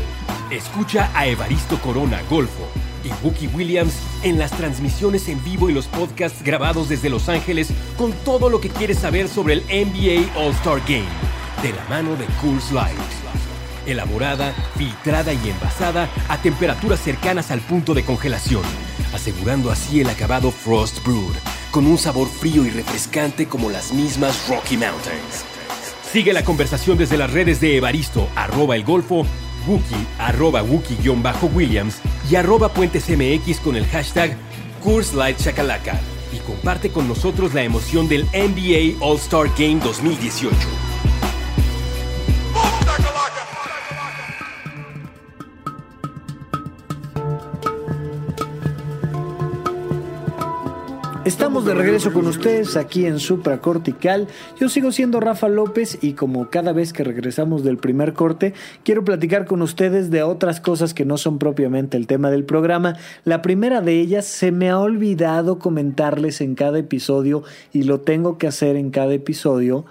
Escucha 0.50 1.10
a 1.14 1.26
Evaristo 1.26 1.78
Corona 1.78 2.20
Golfo 2.28 2.81
y 3.04 3.24
Wookie 3.24 3.48
Williams 3.48 3.94
en 4.22 4.38
las 4.38 4.50
transmisiones 4.52 5.28
en 5.28 5.42
vivo 5.44 5.70
y 5.70 5.72
los 5.72 5.86
podcasts 5.86 6.42
grabados 6.42 6.88
desde 6.88 7.10
Los 7.10 7.28
Ángeles 7.28 7.68
con 7.96 8.12
todo 8.24 8.50
lo 8.50 8.60
que 8.60 8.68
quieres 8.68 8.98
saber 8.98 9.28
sobre 9.28 9.54
el 9.54 9.60
NBA 9.62 10.38
All-Star 10.38 10.80
Game, 10.80 11.06
de 11.62 11.72
la 11.72 11.84
mano 11.88 12.16
de 12.16 12.26
Coors 12.40 12.72
Light. 12.72 12.96
Elaborada, 13.86 14.54
filtrada 14.76 15.32
y 15.32 15.50
envasada 15.50 16.08
a 16.28 16.38
temperaturas 16.38 17.00
cercanas 17.00 17.50
al 17.50 17.60
punto 17.60 17.94
de 17.94 18.04
congelación, 18.04 18.62
asegurando 19.12 19.70
así 19.70 20.00
el 20.00 20.08
acabado 20.08 20.50
Frost 20.50 21.04
Brewed 21.04 21.36
con 21.72 21.86
un 21.86 21.96
sabor 21.96 22.28
frío 22.28 22.66
y 22.66 22.70
refrescante 22.70 23.46
como 23.46 23.70
las 23.70 23.92
mismas 23.92 24.46
Rocky 24.48 24.76
Mountains. 24.76 25.44
Sigue 26.12 26.34
la 26.34 26.44
conversación 26.44 26.98
desde 26.98 27.16
las 27.16 27.32
redes 27.32 27.60
de 27.60 27.78
Evaristo, 27.78 28.28
arroba 28.36 28.76
el 28.76 28.84
Golfo, 28.84 29.26
Wookie, 29.66 30.06
arroba 30.18 30.62
Wookie-Williams 30.62 31.94
y 32.32 32.36
arroba 32.36 32.70
Puentes 32.70 33.10
MX 33.10 33.60
con 33.60 33.76
el 33.76 33.84
hashtag 33.84 34.34
Curse 34.82 35.14
Light 35.14 35.36
y 36.32 36.38
comparte 36.38 36.88
con 36.88 37.06
nosotros 37.06 37.52
la 37.52 37.62
emoción 37.62 38.08
del 38.08 38.24
NBA 38.32 39.04
All-Star 39.04 39.48
Game 39.58 39.80
2018. 39.84 40.91
Estamos 51.24 51.64
de 51.64 51.74
regreso 51.74 52.12
con 52.12 52.26
ustedes 52.26 52.76
aquí 52.76 53.06
en 53.06 53.20
Supracortical. 53.20 54.26
Yo 54.58 54.68
sigo 54.68 54.90
siendo 54.90 55.20
Rafa 55.20 55.48
López 55.48 55.98
y 56.02 56.14
como 56.14 56.50
cada 56.50 56.72
vez 56.72 56.92
que 56.92 57.04
regresamos 57.04 57.62
del 57.62 57.76
primer 57.76 58.12
corte, 58.12 58.54
quiero 58.82 59.04
platicar 59.04 59.46
con 59.46 59.62
ustedes 59.62 60.10
de 60.10 60.24
otras 60.24 60.60
cosas 60.60 60.94
que 60.94 61.04
no 61.04 61.18
son 61.18 61.38
propiamente 61.38 61.96
el 61.96 62.08
tema 62.08 62.32
del 62.32 62.42
programa. 62.42 62.96
La 63.24 63.40
primera 63.40 63.80
de 63.82 64.00
ellas 64.00 64.26
se 64.26 64.50
me 64.50 64.68
ha 64.68 64.80
olvidado 64.80 65.60
comentarles 65.60 66.40
en 66.40 66.56
cada 66.56 66.80
episodio 66.80 67.44
y 67.72 67.84
lo 67.84 68.00
tengo 68.00 68.36
que 68.36 68.48
hacer 68.48 68.74
en 68.74 68.90
cada 68.90 69.14
episodio 69.14 69.84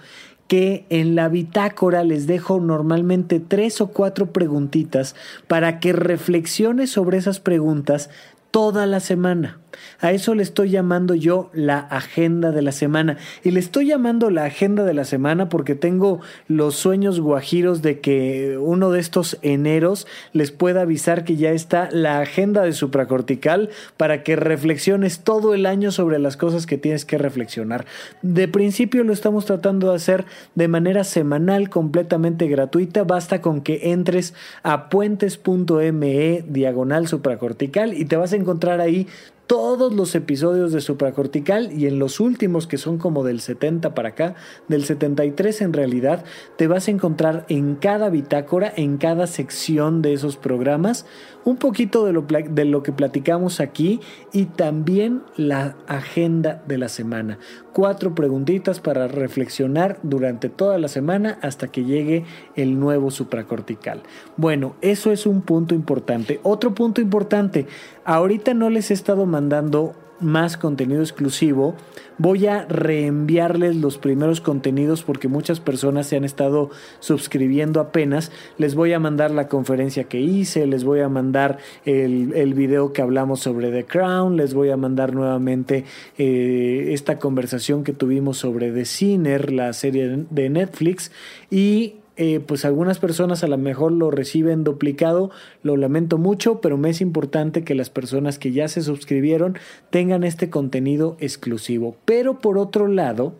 que 0.48 0.84
en 0.90 1.14
la 1.14 1.30
bitácora 1.30 2.04
les 2.04 2.26
dejo 2.26 2.60
normalmente 2.60 3.40
tres 3.40 3.80
o 3.80 3.86
cuatro 3.86 4.34
preguntitas 4.34 5.16
para 5.48 5.80
que 5.80 5.94
reflexiones 5.94 6.90
sobre 6.90 7.16
esas 7.16 7.40
preguntas 7.40 8.10
toda 8.50 8.84
la 8.84 9.00
semana. 9.00 9.61
A 10.00 10.12
eso 10.12 10.34
le 10.34 10.42
estoy 10.42 10.70
llamando 10.70 11.14
yo 11.14 11.50
la 11.52 11.78
agenda 11.78 12.50
de 12.50 12.62
la 12.62 12.72
semana. 12.72 13.18
Y 13.44 13.50
le 13.50 13.60
estoy 13.60 13.86
llamando 13.86 14.30
la 14.30 14.44
agenda 14.44 14.84
de 14.84 14.94
la 14.94 15.04
semana 15.04 15.48
porque 15.48 15.74
tengo 15.74 16.20
los 16.48 16.76
sueños 16.76 17.20
guajiros 17.20 17.82
de 17.82 18.00
que 18.00 18.58
uno 18.58 18.90
de 18.90 19.00
estos 19.00 19.38
eneros 19.42 20.06
les 20.32 20.50
pueda 20.50 20.82
avisar 20.82 21.24
que 21.24 21.36
ya 21.36 21.50
está 21.50 21.88
la 21.90 22.20
agenda 22.20 22.62
de 22.62 22.72
supracortical 22.72 23.70
para 23.96 24.22
que 24.22 24.36
reflexiones 24.36 25.20
todo 25.20 25.54
el 25.54 25.66
año 25.66 25.92
sobre 25.92 26.18
las 26.18 26.36
cosas 26.36 26.66
que 26.66 26.78
tienes 26.78 27.04
que 27.04 27.18
reflexionar. 27.18 27.86
De 28.22 28.48
principio 28.48 29.04
lo 29.04 29.12
estamos 29.12 29.44
tratando 29.44 29.90
de 29.90 29.96
hacer 29.96 30.24
de 30.54 30.68
manera 30.68 31.04
semanal, 31.04 31.70
completamente 31.70 32.48
gratuita. 32.48 33.04
Basta 33.04 33.40
con 33.40 33.60
que 33.60 33.92
entres 33.92 34.34
a 34.62 34.88
puentes.me 34.88 36.44
diagonal 36.48 37.06
supracortical 37.06 37.94
y 37.94 38.04
te 38.04 38.16
vas 38.16 38.32
a 38.32 38.36
encontrar 38.36 38.80
ahí 38.80 39.06
todos 39.52 39.92
los 39.92 40.14
episodios 40.14 40.72
de 40.72 40.80
supracortical 40.80 41.78
y 41.78 41.86
en 41.86 41.98
los 41.98 42.20
últimos 42.20 42.66
que 42.66 42.78
son 42.78 42.96
como 42.96 43.22
del 43.22 43.42
70 43.42 43.94
para 43.94 44.08
acá, 44.08 44.34
del 44.66 44.86
73 44.86 45.60
en 45.60 45.74
realidad, 45.74 46.24
te 46.56 46.68
vas 46.68 46.88
a 46.88 46.90
encontrar 46.90 47.44
en 47.50 47.74
cada 47.74 48.08
bitácora, 48.08 48.72
en 48.74 48.96
cada 48.96 49.26
sección 49.26 50.00
de 50.00 50.14
esos 50.14 50.38
programas, 50.38 51.04
un 51.44 51.56
poquito 51.56 52.04
de 52.04 52.12
lo, 52.12 52.22
de 52.22 52.64
lo 52.64 52.82
que 52.82 52.92
platicamos 52.92 53.60
aquí 53.60 54.00
y 54.32 54.46
también 54.46 55.22
la 55.36 55.76
agenda 55.86 56.62
de 56.66 56.78
la 56.78 56.88
semana. 56.88 57.38
Cuatro 57.72 58.14
preguntitas 58.14 58.80
para 58.80 59.08
reflexionar 59.08 59.98
durante 60.02 60.48
toda 60.48 60.78
la 60.78 60.88
semana 60.88 61.38
hasta 61.42 61.68
que 61.68 61.84
llegue 61.84 62.24
el 62.54 62.78
nuevo 62.78 63.10
supracortical. 63.10 64.02
Bueno, 64.36 64.76
eso 64.80 65.10
es 65.10 65.26
un 65.26 65.42
punto 65.42 65.74
importante. 65.74 66.40
Otro 66.42 66.74
punto 66.74 67.00
importante, 67.00 67.66
ahorita 68.04 68.54
no 68.54 68.70
les 68.70 68.90
he 68.90 68.94
estado 68.94 69.26
mandando 69.26 69.94
más 70.22 70.56
contenido 70.56 71.00
exclusivo. 71.00 71.74
Voy 72.18 72.46
a 72.46 72.66
reenviarles 72.66 73.76
los 73.76 73.98
primeros 73.98 74.40
contenidos 74.40 75.02
porque 75.02 75.28
muchas 75.28 75.60
personas 75.60 76.06
se 76.06 76.16
han 76.16 76.24
estado 76.24 76.70
suscribiendo 77.00 77.80
apenas. 77.80 78.30
Les 78.58 78.74
voy 78.74 78.92
a 78.92 78.98
mandar 78.98 79.30
la 79.30 79.48
conferencia 79.48 80.04
que 80.04 80.20
hice, 80.20 80.66
les 80.66 80.84
voy 80.84 81.00
a 81.00 81.08
mandar 81.08 81.58
el, 81.84 82.32
el 82.34 82.54
video 82.54 82.92
que 82.92 83.02
hablamos 83.02 83.40
sobre 83.40 83.70
The 83.70 83.84
Crown, 83.84 84.36
les 84.36 84.54
voy 84.54 84.70
a 84.70 84.76
mandar 84.76 85.14
nuevamente 85.14 85.84
eh, 86.18 86.90
esta 86.92 87.18
conversación 87.18 87.84
que 87.84 87.92
tuvimos 87.92 88.38
sobre 88.38 88.70
The 88.72 88.84
Sinner, 88.84 89.52
la 89.52 89.72
serie 89.72 90.26
de 90.30 90.50
Netflix. 90.50 91.10
Y 91.50 92.01
eh, 92.16 92.40
pues 92.40 92.64
algunas 92.64 92.98
personas 92.98 93.42
a 93.42 93.48
lo 93.48 93.56
mejor 93.56 93.92
lo 93.92 94.10
reciben 94.10 94.64
duplicado, 94.64 95.30
lo 95.62 95.76
lamento 95.76 96.18
mucho, 96.18 96.60
pero 96.60 96.76
me 96.76 96.90
es 96.90 97.00
importante 97.00 97.64
que 97.64 97.74
las 97.74 97.88
personas 97.88 98.38
que 98.38 98.52
ya 98.52 98.68
se 98.68 98.82
suscribieron 98.82 99.56
tengan 99.90 100.22
este 100.22 100.50
contenido 100.50 101.16
exclusivo. 101.20 101.96
Pero 102.04 102.38
por 102.38 102.58
otro 102.58 102.86
lado, 102.86 103.34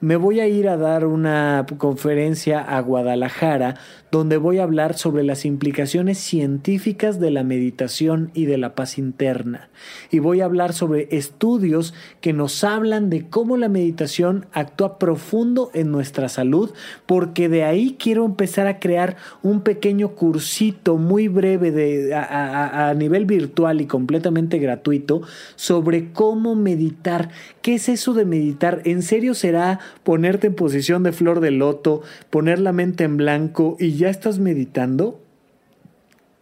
me 0.00 0.16
voy 0.16 0.40
a 0.40 0.48
ir 0.48 0.68
a 0.68 0.76
dar 0.76 1.06
una 1.06 1.64
conferencia 1.78 2.60
a 2.60 2.80
Guadalajara 2.80 3.76
donde 4.12 4.36
voy 4.36 4.58
a 4.58 4.64
hablar 4.64 4.92
sobre 4.98 5.24
las 5.24 5.46
implicaciones 5.46 6.18
científicas 6.18 7.18
de 7.18 7.30
la 7.30 7.44
meditación 7.44 8.30
y 8.34 8.44
de 8.44 8.58
la 8.58 8.74
paz 8.74 8.98
interna. 8.98 9.70
Y 10.10 10.18
voy 10.18 10.42
a 10.42 10.44
hablar 10.44 10.74
sobre 10.74 11.08
estudios 11.16 11.94
que 12.20 12.34
nos 12.34 12.62
hablan 12.62 13.08
de 13.08 13.26
cómo 13.30 13.56
la 13.56 13.70
meditación 13.70 14.44
actúa 14.52 14.98
profundo 14.98 15.70
en 15.72 15.90
nuestra 15.90 16.28
salud, 16.28 16.74
porque 17.06 17.48
de 17.48 17.64
ahí 17.64 17.96
quiero 17.98 18.26
empezar 18.26 18.66
a 18.66 18.80
crear 18.80 19.16
un 19.42 19.62
pequeño 19.62 20.10
cursito 20.10 20.98
muy 20.98 21.28
breve 21.28 22.12
a, 22.14 22.90
a 22.90 22.94
nivel 22.94 23.24
virtual 23.24 23.80
y 23.80 23.86
completamente 23.86 24.58
gratuito 24.58 25.22
sobre 25.56 26.12
cómo 26.12 26.54
meditar. 26.54 27.30
¿Qué 27.62 27.76
es 27.76 27.88
eso 27.88 28.12
de 28.12 28.26
meditar? 28.26 28.82
¿En 28.84 29.00
serio 29.00 29.32
será 29.32 29.80
ponerte 30.04 30.48
en 30.48 30.54
posición 30.54 31.02
de 31.02 31.12
flor 31.12 31.40
de 31.40 31.50
loto, 31.50 32.02
poner 32.28 32.58
la 32.58 32.72
mente 32.72 33.04
en 33.04 33.16
blanco 33.16 33.78
y 33.80 34.01
ya 34.02 34.10
estás 34.10 34.40
meditando? 34.40 35.20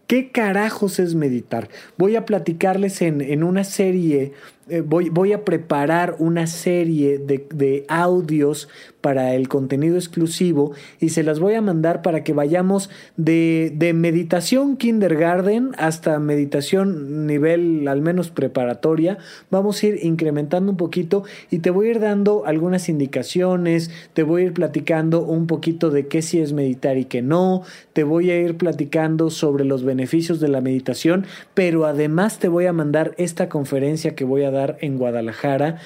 ¿Qué 0.06 0.30
carajos 0.30 0.98
es 0.98 1.14
meditar? 1.14 1.68
Voy 1.98 2.16
a 2.16 2.24
platicarles 2.24 3.02
en, 3.02 3.20
en 3.20 3.44
una 3.44 3.64
serie 3.64 4.32
eh, 4.70 4.82
voy, 4.82 5.08
voy, 5.08 5.32
a 5.32 5.44
preparar 5.44 6.16
una 6.18 6.46
serie 6.46 7.18
de, 7.18 7.46
de, 7.52 7.84
audios 7.88 8.68
para 9.00 9.34
el 9.34 9.48
contenido 9.48 9.96
exclusivo 9.96 10.72
y 11.00 11.10
se 11.10 11.22
las 11.22 11.40
voy 11.40 11.54
a 11.54 11.62
mandar 11.62 12.02
para 12.02 12.22
que 12.22 12.32
vayamos 12.32 12.90
de, 13.16 13.72
de, 13.74 13.92
meditación 13.94 14.76
kindergarten 14.76 15.70
hasta 15.78 16.18
meditación 16.18 17.26
nivel 17.26 17.88
al 17.88 18.00
menos 18.02 18.30
preparatoria. 18.30 19.18
Vamos 19.50 19.82
a 19.82 19.86
ir 19.86 19.98
incrementando 20.02 20.70
un 20.70 20.76
poquito 20.76 21.24
y 21.50 21.58
te 21.58 21.70
voy 21.70 21.88
a 21.88 21.90
ir 21.92 22.00
dando 22.00 22.44
algunas 22.46 22.88
indicaciones, 22.88 23.90
te 24.12 24.22
voy 24.22 24.42
a 24.42 24.44
ir 24.46 24.52
platicando 24.52 25.22
un 25.22 25.46
poquito 25.46 25.90
de 25.90 26.06
qué 26.06 26.22
sí 26.22 26.40
es 26.40 26.52
meditar 26.52 26.98
y 26.98 27.06
qué 27.06 27.22
no, 27.22 27.62
te 27.92 28.04
voy 28.04 28.30
a 28.30 28.40
ir 28.40 28.56
platicando 28.56 29.30
sobre 29.30 29.64
los 29.64 29.84
beneficios 29.84 30.40
de 30.40 30.48
la 30.48 30.60
meditación, 30.60 31.24
pero 31.54 31.86
además 31.86 32.38
te 32.38 32.48
voy 32.48 32.66
a 32.66 32.72
mandar 32.72 33.14
esta 33.16 33.48
conferencia 33.48 34.14
que 34.14 34.24
voy 34.24 34.42
a 34.42 34.50
dar 34.50 34.59
en 34.80 34.98
Guadalajara 34.98 35.78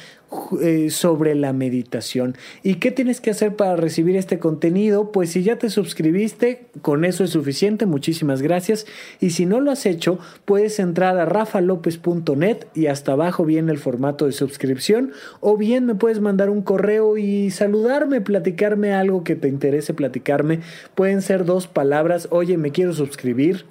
eh, 0.61 0.91
sobre 0.91 1.35
la 1.35 1.53
meditación. 1.53 2.37
¿Y 2.63 2.77
qué 2.77 2.91
tienes 2.91 3.21
que 3.21 3.31
hacer 3.31 3.55
para 3.55 3.77
recibir 3.77 4.17
este 4.17 4.39
contenido? 4.39 5.13
Pues 5.13 5.31
si 5.31 5.43
ya 5.43 5.59
te 5.59 5.71
suscribiste, 5.71 6.67
con 6.83 7.05
eso 7.05 7.23
es 7.23 7.31
suficiente, 7.31 7.87
muchísimas 7.87 8.43
gracias. 8.43 8.87
Y 9.21 9.31
si 9.31 9.47
no 9.47 9.61
lo 9.61 9.71
has 9.71 9.87
hecho, 9.87 10.19
puedes 10.45 10.81
entrar 10.81 11.19
a 11.19 11.25
rafalopez.net 11.25 12.67
y 12.75 12.87
hasta 12.87 13.13
abajo 13.13 13.45
viene 13.45 13.71
el 13.71 13.79
formato 13.79 14.27
de 14.27 14.33
suscripción 14.33 15.13
o 15.41 15.57
bien 15.57 15.87
me 15.87 15.95
puedes 15.95 16.21
mandar 16.21 16.51
un 16.51 16.63
correo 16.63 17.17
y 17.17 17.51
saludarme, 17.51 18.21
platicarme 18.21 18.93
algo 18.93 19.23
que 19.23 19.37
te 19.37 19.49
interese 19.49 19.95
platicarme. 19.95 20.61
Pueden 20.95 21.23
ser 21.23 21.45
dos 21.45 21.69
palabras, 21.69 22.29
oye, 22.31 22.59
me 22.59 22.73
quiero 22.73 22.93
suscribir 22.93 23.67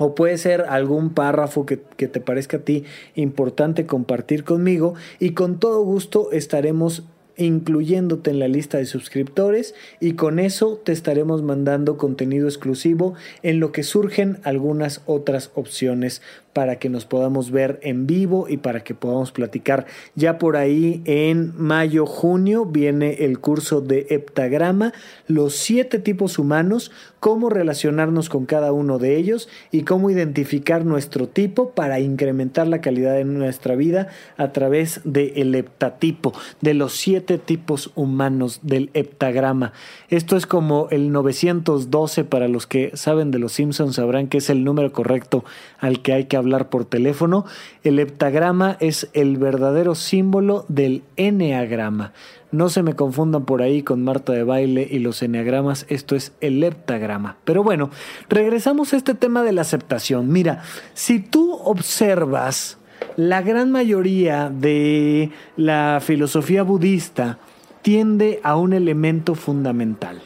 o 0.00 0.14
puede 0.14 0.38
ser 0.38 0.62
algún 0.62 1.10
párrafo 1.10 1.66
que, 1.66 1.82
que, 1.98 2.08
te 2.08 2.20
parezca 2.20 2.56
a 2.56 2.60
ti 2.60 2.84
importante 3.14 3.84
compartir 3.84 4.44
conmigo 4.44 4.94
y 5.18 5.32
con 5.32 5.60
todo 5.60 5.82
gusto 5.82 6.32
estaremos 6.32 7.04
incluyéndote 7.36 8.30
en 8.30 8.38
la 8.38 8.48
lista 8.48 8.78
de 8.78 8.86
suscriptores 8.86 9.74
y 10.00 10.12
con 10.12 10.38
eso 10.38 10.80
te 10.82 10.92
estaremos 10.92 11.42
mandando 11.42 11.96
contenido 11.96 12.48
exclusivo 12.48 13.14
en 13.42 13.60
lo 13.60 13.72
que 13.72 13.82
surgen 13.82 14.38
algunas 14.42 15.02
otras 15.06 15.50
opciones 15.54 16.22
para 16.52 16.76
que 16.76 16.88
nos 16.88 17.04
podamos 17.04 17.50
ver 17.50 17.78
en 17.82 18.06
vivo 18.06 18.48
y 18.48 18.56
para 18.56 18.82
que 18.82 18.94
podamos 18.94 19.32
platicar. 19.32 19.86
Ya 20.14 20.38
por 20.38 20.56
ahí 20.56 21.02
en 21.04 21.52
mayo, 21.56 22.06
junio 22.06 22.66
viene 22.66 23.24
el 23.24 23.38
curso 23.38 23.80
de 23.80 24.06
heptagrama, 24.10 24.92
los 25.26 25.54
siete 25.54 25.98
tipos 25.98 26.38
humanos, 26.38 26.90
cómo 27.20 27.50
relacionarnos 27.50 28.28
con 28.28 28.46
cada 28.46 28.72
uno 28.72 28.98
de 28.98 29.16
ellos 29.16 29.48
y 29.70 29.82
cómo 29.82 30.10
identificar 30.10 30.84
nuestro 30.84 31.28
tipo 31.28 31.70
para 31.70 32.00
incrementar 32.00 32.66
la 32.66 32.80
calidad 32.80 33.14
de 33.14 33.24
nuestra 33.24 33.76
vida 33.76 34.08
a 34.36 34.52
través 34.52 35.02
del 35.04 35.54
heptatipo, 35.54 36.32
de 36.60 36.74
los 36.74 36.94
siete 36.96 37.38
tipos 37.38 37.92
humanos 37.94 38.60
del 38.62 38.90
heptagrama. 38.94 39.72
Esto 40.08 40.36
es 40.36 40.46
como 40.46 40.88
el 40.90 41.12
912 41.12 42.24
para 42.24 42.48
los 42.48 42.66
que 42.66 42.90
saben 42.94 43.30
de 43.30 43.38
los 43.38 43.52
Simpsons 43.52 43.96
sabrán 43.96 44.28
que 44.28 44.38
es 44.38 44.50
el 44.50 44.64
número 44.64 44.92
correcto 44.92 45.44
al 45.78 46.02
que 46.02 46.12
hay 46.12 46.24
que 46.24 46.36
hablar 46.40 46.68
por 46.68 46.84
teléfono. 46.84 47.44
El 47.84 47.98
heptagrama 47.98 48.76
es 48.80 49.08
el 49.12 49.36
verdadero 49.36 49.94
símbolo 49.94 50.64
del 50.68 51.02
eneagrama. 51.16 52.12
No 52.52 52.68
se 52.68 52.82
me 52.82 52.94
confundan 52.94 53.44
por 53.44 53.62
ahí 53.62 53.82
con 53.82 54.02
Marta 54.02 54.32
de 54.32 54.42
baile 54.42 54.86
y 54.90 54.98
los 54.98 55.22
eneagramas, 55.22 55.86
esto 55.88 56.16
es 56.16 56.32
el 56.40 56.62
heptagrama. 56.64 57.36
Pero 57.44 57.62
bueno, 57.62 57.90
regresamos 58.28 58.92
a 58.92 58.96
este 58.96 59.14
tema 59.14 59.44
de 59.44 59.52
la 59.52 59.60
aceptación. 59.60 60.32
Mira, 60.32 60.62
si 60.94 61.20
tú 61.20 61.54
observas 61.54 62.78
la 63.16 63.42
gran 63.42 63.70
mayoría 63.70 64.50
de 64.50 65.30
la 65.56 66.00
filosofía 66.02 66.62
budista 66.62 67.38
tiende 67.82 68.40
a 68.42 68.56
un 68.56 68.72
elemento 68.72 69.34
fundamental. 69.34 70.20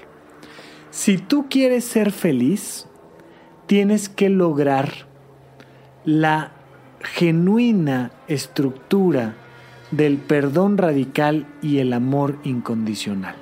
Si 0.90 1.18
tú 1.18 1.46
quieres 1.48 1.84
ser 1.84 2.12
feliz, 2.12 2.86
tienes 3.66 4.08
que 4.08 4.28
lograr 4.28 5.06
la 6.04 6.52
genuina 7.00 8.10
estructura 8.28 9.34
del 9.90 10.18
perdón 10.18 10.78
radical 10.78 11.46
y 11.62 11.78
el 11.78 11.92
amor 11.92 12.38
incondicional. 12.44 13.36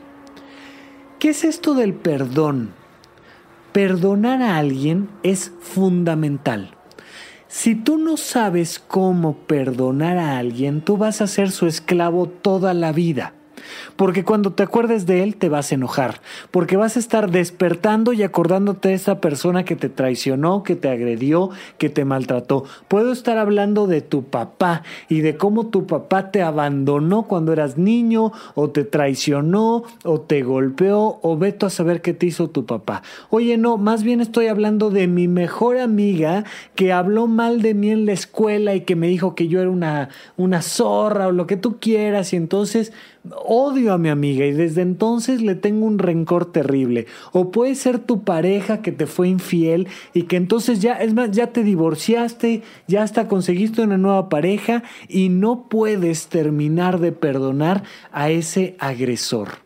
¿Qué 1.19 1.31
es 1.31 1.45
esto 1.45 1.75
del 1.75 1.95
perdón? 1.95 2.71
Perdonar 3.73 4.43
a 4.43 4.59
alguien 4.59 5.09
es 5.23 5.53
fundamental. 5.61 6.75
Si 7.49 7.75
tú 7.75 7.99
no 7.99 8.17
sabes 8.17 8.79
cómo 8.79 9.37
perdonar 9.37 10.19
a 10.19 10.39
alguien, 10.39 10.81
tú 10.81 10.97
vas 10.97 11.21
a 11.21 11.27
ser 11.27 11.51
su 11.51 11.67
esclavo 11.67 12.27
toda 12.27 12.75
la 12.75 12.93
vida. 12.93 13.35
Porque 13.97 14.25
cuando 14.25 14.53
te 14.53 14.63
acuerdes 14.63 15.07
de 15.07 15.23
él 15.23 15.37
te 15.37 15.49
vas 15.49 15.73
a 15.73 15.75
enojar, 15.75 16.21
porque 16.51 16.77
vas 16.77 16.97
a 16.97 17.01
estar 17.01 17.31
despertando 17.31 18.13
y 18.13 18.23
acordándote 18.23 18.89
de 18.89 18.95
esa 18.95 19.21
persona 19.21 19.65
que 19.65 19.77
te 19.77 19.89
traicionó, 19.89 20.63
que 20.63 20.77
te 20.77 20.89
agredió, 20.89 21.51
que 21.79 21.89
te 21.89 22.05
maltrató. 22.05 22.65
Puedo 22.89 23.13
estar 23.13 23.39
hablando 23.39 23.87
de 23.87 24.01
tu 24.01 24.25
papá 24.25 24.83
y 25.09 25.21
de 25.21 25.37
cómo 25.37 25.67
tu 25.67 25.87
papá 25.87 26.31
te 26.31 26.43
abandonó 26.43 27.25
cuando 27.25 27.53
eras 27.53 27.79
niño 27.79 28.33
o 28.55 28.71
te 28.71 28.85
traicionó 28.85 29.85
o 30.05 30.21
te 30.21 30.43
golpeó 30.43 31.19
o 31.23 31.37
veto 31.37 31.67
a 31.67 31.71
saber 31.71 32.03
qué 32.03 32.15
te 32.15 32.27
hizo 32.27 32.51
tu 32.51 32.67
papá. 32.67 33.03
Oye, 33.31 33.57
no, 33.57 33.77
más 33.77 34.03
bien 34.03 34.21
estoy 34.21 34.47
hablando 34.47 34.91
de 34.91 35.09
mi 35.09 35.29
mejor 35.29 35.79
amiga 35.79 36.45
que 36.75 36.93
habló 36.93 37.27
mal 37.27 37.63
de 37.63 37.75
mí 37.75 37.91
en 37.91 38.07
la 38.07 38.13
escuela 38.13 38.75
y 38.75 38.83
que 38.83 38.97
me 38.97 39.09
dijo 39.09 39.35
que 39.35 39.49
yo 39.49 39.61
era 39.61 39.71
una, 39.71 40.09
una 40.37 40.63
zorra 40.63 41.29
o 41.29 41.33
lo 41.33 41.47
que 41.47 41.57
tú 41.57 41.79
quieras 41.79 42.33
y 42.33 42.37
entonces 42.37 42.93
odio 43.31 43.93
a 43.93 43.99
mi 43.99 44.09
amiga 44.09 44.45
y 44.47 44.53
desde 44.53 44.83
entonces 44.83 45.43
le 45.43 45.55
tengo 45.55 45.87
un 45.87 45.99
rencor 45.99 46.51
terrible. 46.51 47.07
O 47.33 47.51
puede 47.51 47.75
ser 47.75 47.99
tu 47.99 48.25
pareja 48.25 48.83
que 48.83 48.93
te 48.93 49.07
fue 49.07 49.29
infiel 49.29 49.89
y 50.13 50.25
que 50.25 50.37
entonces 50.37 50.81
ya, 50.81 50.95
es 50.95 51.15
más, 51.15 51.31
ya 51.31 51.49
te 51.49 51.63
divorciaste, 51.63 52.63
ya 52.89 53.03
hasta 53.03 53.29
conseguiste 53.29 53.83
una 53.83 53.99
nueva 53.99 54.29
pareja 54.29 54.83
y 55.09 55.29
no 55.29 55.69
puedes 55.69 56.29
terminar 56.29 56.99
de 57.01 57.13
perdonar 57.13 57.85
a 58.11 58.31
ese 58.31 58.77
agresor. 58.79 59.63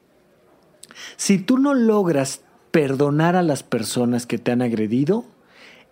Si 1.17 1.39
tú 1.39 1.59
no 1.59 1.75
logras 1.75 2.43
perdonar 2.71 3.37
a 3.37 3.43
las 3.43 3.63
personas 3.63 4.27
que 4.27 4.39
te 4.39 4.53
han 4.53 4.61
agredido, 4.61 5.25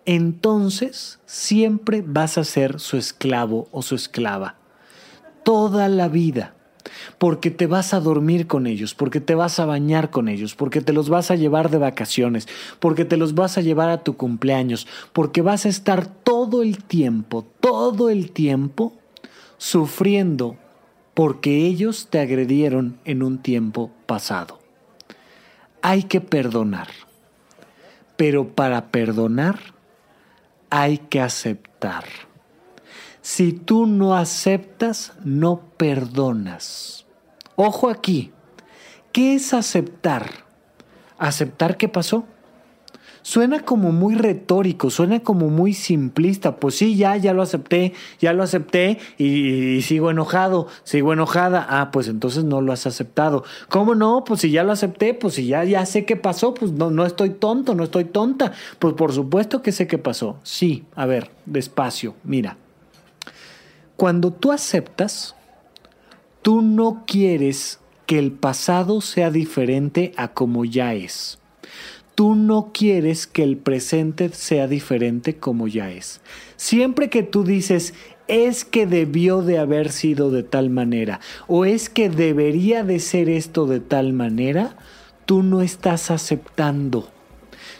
entonces 0.05 1.19
siempre 1.25 2.03
vas 2.05 2.37
a 2.37 2.43
ser 2.43 2.79
su 2.79 2.97
esclavo 2.97 3.67
o 3.71 3.81
su 3.81 3.95
esclava. 3.95 4.55
Toda 5.43 5.89
la 5.89 6.09
vida 6.09 6.54
porque 7.17 7.51
te 7.51 7.67
vas 7.67 7.93
a 7.93 7.99
dormir 7.99 8.47
con 8.47 8.67
ellos, 8.67 8.93
porque 8.93 9.19
te 9.19 9.35
vas 9.35 9.59
a 9.59 9.65
bañar 9.65 10.09
con 10.09 10.27
ellos, 10.27 10.55
porque 10.55 10.81
te 10.81 10.93
los 10.93 11.09
vas 11.09 11.31
a 11.31 11.35
llevar 11.35 11.69
de 11.69 11.77
vacaciones, 11.77 12.47
porque 12.79 13.05
te 13.05 13.17
los 13.17 13.35
vas 13.35 13.57
a 13.57 13.61
llevar 13.61 13.89
a 13.89 14.03
tu 14.03 14.17
cumpleaños, 14.17 14.87
porque 15.13 15.41
vas 15.41 15.65
a 15.65 15.69
estar 15.69 16.07
todo 16.07 16.63
el 16.63 16.83
tiempo, 16.83 17.45
todo 17.59 18.09
el 18.09 18.31
tiempo 18.31 18.93
sufriendo 19.57 20.57
porque 21.15 21.65
ellos 21.65 22.09
te 22.09 22.19
agredieron 22.19 22.99
en 23.05 23.23
un 23.23 23.39
tiempo 23.39 23.89
pasado. 24.05 24.59
Hay 25.81 26.03
que 26.03 26.19
perdonar, 26.19 26.89
pero 28.17 28.49
para 28.49 28.91
perdonar 28.91 29.59
hay 30.69 30.97
que 30.97 31.21
aceptar. 31.21 32.03
Si 33.25 33.53
tú 33.53 33.87
no 33.87 34.13
aceptas, 34.15 35.13
no 35.23 35.59
perdonas. 35.77 37.07
Ojo 37.55 37.89
aquí, 37.89 38.31
¿qué 39.11 39.33
es 39.33 39.51
aceptar? 39.55 40.29
¿Aceptar 41.17 41.75
qué 41.75 41.89
pasó? 41.89 42.25
Suena 43.23 43.61
como 43.61 43.91
muy 43.91 44.13
retórico, 44.13 44.91
suena 44.91 45.21
como 45.21 45.49
muy 45.49 45.73
simplista. 45.73 46.57
Pues 46.57 46.75
sí, 46.75 46.97
ya, 46.97 47.17
ya 47.17 47.33
lo 47.33 47.41
acepté, 47.41 47.93
ya 48.19 48.31
lo 48.31 48.43
acepté 48.43 48.99
y, 49.17 49.81
sigo 49.81 50.11
enojado, 50.11 50.67
sigo 50.83 51.11
enojada. 51.11 51.65
Ah, 51.67 51.89
pues 51.89 52.07
entonces 52.07 52.43
no 52.43 52.61
lo 52.61 52.73
has 52.73 52.85
aceptado. 52.85 53.43
¿Cómo 53.69 53.95
no? 53.95 54.23
Pues 54.23 54.41
si 54.41 54.51
ya 54.51 54.63
lo 54.63 54.71
acepté, 54.71 55.15
pues 55.15 55.33
si 55.33 55.47
ya, 55.47 55.63
ya 55.63 55.83
sé 55.87 56.05
qué 56.05 56.15
pasó, 56.15 56.53
pues 56.53 56.73
no, 56.73 56.91
no 56.91 57.07
estoy 57.07 57.31
tonto, 57.31 57.73
no 57.73 57.85
estoy 57.85 58.05
tonta. 58.05 58.51
Pues 58.77 58.93
por 58.93 59.13
supuesto 59.13 59.63
que 59.63 59.71
sé 59.71 59.87
qué 59.87 59.97
pasó. 59.97 60.37
Sí, 60.43 60.83
a 60.93 61.07
ver, 61.07 61.31
despacio, 61.47 62.13
mira. 62.23 62.57
Cuando 63.97 64.31
tú 64.31 64.51
aceptas, 64.51 65.35
tú 66.41 66.61
no 66.61 67.03
quieres 67.07 67.79
que 68.05 68.19
el 68.19 68.33
pasado 68.33 68.99
sea 68.99 69.31
diferente 69.31 70.13
a 70.17 70.27
como 70.29 70.65
ya 70.65 70.93
es. 70.93 71.39
Tú 72.13 72.35
no 72.35 72.71
quieres 72.73 73.25
que 73.25 73.43
el 73.43 73.57
presente 73.57 74.29
sea 74.29 74.67
diferente 74.67 75.37
como 75.37 75.67
ya 75.67 75.91
es. 75.91 76.21
Siempre 76.57 77.09
que 77.09 77.23
tú 77.23 77.43
dices, 77.43 77.93
es 78.27 78.65
que 78.65 78.85
debió 78.85 79.41
de 79.41 79.59
haber 79.59 79.91
sido 79.91 80.29
de 80.29 80.43
tal 80.43 80.69
manera 80.69 81.19
o 81.47 81.63
es 81.63 81.89
que 81.89 82.09
debería 82.09 82.83
de 82.83 82.99
ser 82.99 83.29
esto 83.29 83.65
de 83.65 83.79
tal 83.79 84.13
manera, 84.13 84.75
tú 85.25 85.41
no 85.41 85.61
estás 85.61 86.11
aceptando 86.11 87.11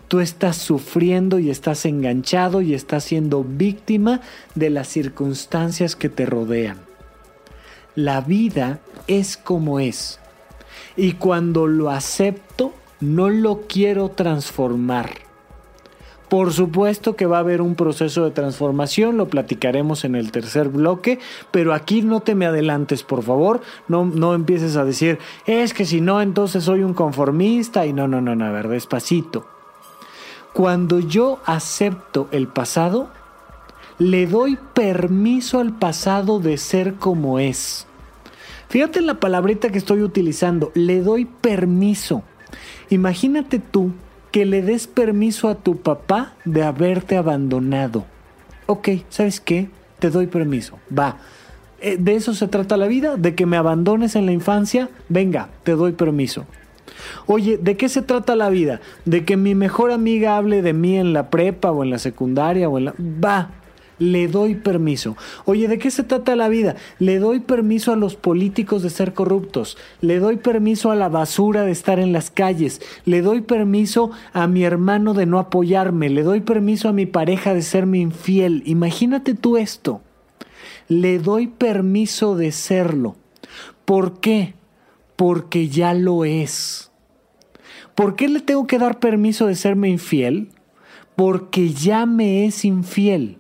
Tú 0.08 0.20
estás 0.20 0.58
sufriendo 0.58 1.40
y 1.40 1.50
estás 1.50 1.86
enganchado 1.86 2.62
y 2.62 2.74
estás 2.74 3.04
siendo 3.04 3.44
víctima 3.44 4.22
de 4.54 4.70
las 4.70 4.88
circunstancias 4.88 5.96
que 5.96 6.10
te 6.10 6.26
rodean. 6.26 6.78
La 7.96 8.22
vida 8.22 8.80
es 9.08 9.38
como 9.38 9.80
es. 9.80 10.20
Y 10.96 11.14
cuando 11.14 11.66
lo 11.66 11.90
acepto, 11.90 12.74
no 13.00 13.30
lo 13.30 13.64
quiero 13.68 14.10
transformar. 14.10 15.26
Por 16.30 16.52
supuesto 16.52 17.16
que 17.16 17.28
va 17.28 17.38
a 17.38 17.42
haber 17.42 17.62
un 17.62 17.76
proceso 17.76 18.26
de 18.26 18.32
transformación, 18.32 19.18
lo 19.18 19.28
platicaremos 19.28 20.06
en 20.06 20.16
el 20.16 20.32
tercer 20.32 20.70
bloque, 20.70 21.20
pero 21.52 21.74
aquí 21.74 22.02
no 22.02 22.22
te 22.22 22.34
me 22.34 22.48
adelantes, 22.48 23.04
por 23.04 23.24
favor, 23.24 23.62
no, 23.88 24.06
no 24.06 24.34
empieces 24.34 24.76
a 24.76 24.86
decir, 24.86 25.20
es 25.46 25.74
que 25.74 25.86
si 25.86 26.02
no, 26.02 26.22
entonces 26.22 26.64
soy 26.64 26.82
un 26.82 26.96
conformista 26.96 27.86
y 27.86 27.94
no, 27.94 28.08
no, 28.08 28.22
no, 28.22 28.36
no, 28.36 28.46
a 28.46 28.52
ver, 28.52 28.68
despacito. 28.68 29.55
Cuando 30.56 31.02
yo 31.02 31.42
acepto 31.46 32.30
el 32.32 32.48
pasado, 32.48 33.10
Le 34.00 34.26
doy 34.26 34.58
permiso 34.74 35.60
al 35.60 35.78
pasado 35.78 36.40
de 36.40 36.58
ser 36.58 36.96
como 36.96 37.40
es. 37.40 37.88
Fíjate 38.70 39.00
en 39.00 39.08
la 39.08 39.20
palabrita 39.20 39.70
que 39.70 39.78
estoy 39.78 40.02
utilizando. 40.02 40.72
Le 40.74 41.02
doy 41.02 41.26
permiso. 41.26 42.24
Imagínate 42.90 43.60
tú 43.60 43.92
que 44.32 44.46
le 44.46 44.62
des 44.62 44.88
permiso 44.88 45.50
a 45.50 45.56
tu 45.56 45.78
papá 45.78 46.36
de 46.46 46.64
haberte 46.64 47.18
abandonado. 47.18 48.06
Ok, 48.66 48.90
¿sabes 49.10 49.42
qué? 49.42 49.70
Te 50.00 50.10
doy 50.10 50.28
permiso. 50.28 50.80
Va. 50.98 51.18
Eh, 51.82 51.98
¿De 52.00 52.16
eso 52.16 52.34
se 52.34 52.48
trata 52.48 52.78
la 52.78 52.88
vida? 52.88 53.18
¿De 53.18 53.36
que 53.36 53.46
me 53.46 53.58
abandones 53.58 54.16
en 54.16 54.26
la 54.26 54.32
infancia? 54.32 54.90
Venga, 55.10 55.50
te 55.64 55.74
doy 55.74 55.92
permiso. 55.92 56.46
Oye, 57.28 57.58
¿de 57.58 57.78
qué 57.78 57.90
se 57.90 58.02
trata 58.02 58.36
la 58.36 58.50
vida? 58.50 58.82
¿De 59.06 59.26
que 59.26 59.38
mi 59.38 59.56
mejor 59.56 59.92
amiga 59.92 60.38
hable 60.38 60.62
de 60.62 60.74
mí 60.74 60.98
en 60.98 61.14
la 61.14 61.30
prepa 61.30 61.72
o 61.72 61.84
en 61.84 61.90
la 61.90 62.00
secundaria 62.00 62.70
o 62.70 62.78
en 62.78 62.86
la... 62.86 62.96
Va, 63.00 63.50
le 64.00 64.28
doy 64.28 64.56
permiso. 64.56 65.16
Oye, 65.46 65.68
¿de 65.68 65.78
qué 65.78 65.90
se 65.90 66.04
trata 66.04 66.36
la 66.36 66.50
vida? 66.50 66.76
Le 67.00 67.20
doy 67.20 67.40
permiso 67.40 67.94
a 67.94 67.96
los 67.96 68.16
políticos 68.16 68.84
de 68.84 68.90
ser 68.90 69.14
corruptos. 69.14 69.78
Le 70.02 70.20
doy 70.20 70.38
permiso 70.38 70.92
a 70.92 70.96
la 70.96 71.10
basura 71.10 71.64
de 71.64 71.72
estar 71.72 72.00
en 72.00 72.12
las 72.12 72.30
calles. 72.30 72.82
Le 73.06 73.22
doy 73.22 73.42
permiso 73.42 74.12
a 74.34 74.48
mi 74.48 74.64
hermano 74.64 75.14
de 75.14 75.26
no 75.26 75.40
apoyarme. 75.40 76.10
Le 76.10 76.24
doy 76.24 76.42
permiso 76.42 76.90
a 76.90 76.94
mi 76.94 77.06
pareja 77.06 77.54
de 77.54 77.62
serme 77.62 78.00
infiel. 78.00 78.64
Imagínate 78.66 79.34
tú 79.34 79.58
esto. 79.58 80.02
Le 80.88 81.20
doy 81.20 81.48
permiso 81.48 82.36
de 82.36 82.52
serlo. 82.52 83.16
¿Por 83.86 84.20
qué? 84.20 84.56
Porque 85.16 85.70
ya 85.70 85.94
lo 85.94 86.26
es. 86.26 86.92
¿Por 87.96 88.18
qué 88.18 88.28
le 88.28 88.42
tengo 88.42 88.68
que 88.68 88.78
dar 88.78 89.00
permiso 89.00 89.48
de 89.48 89.56
serme 89.56 89.90
infiel? 89.90 90.50
Porque 91.16 91.70
ya 91.70 92.06
me 92.06 92.46
es 92.46 92.66
infiel. 92.66 93.38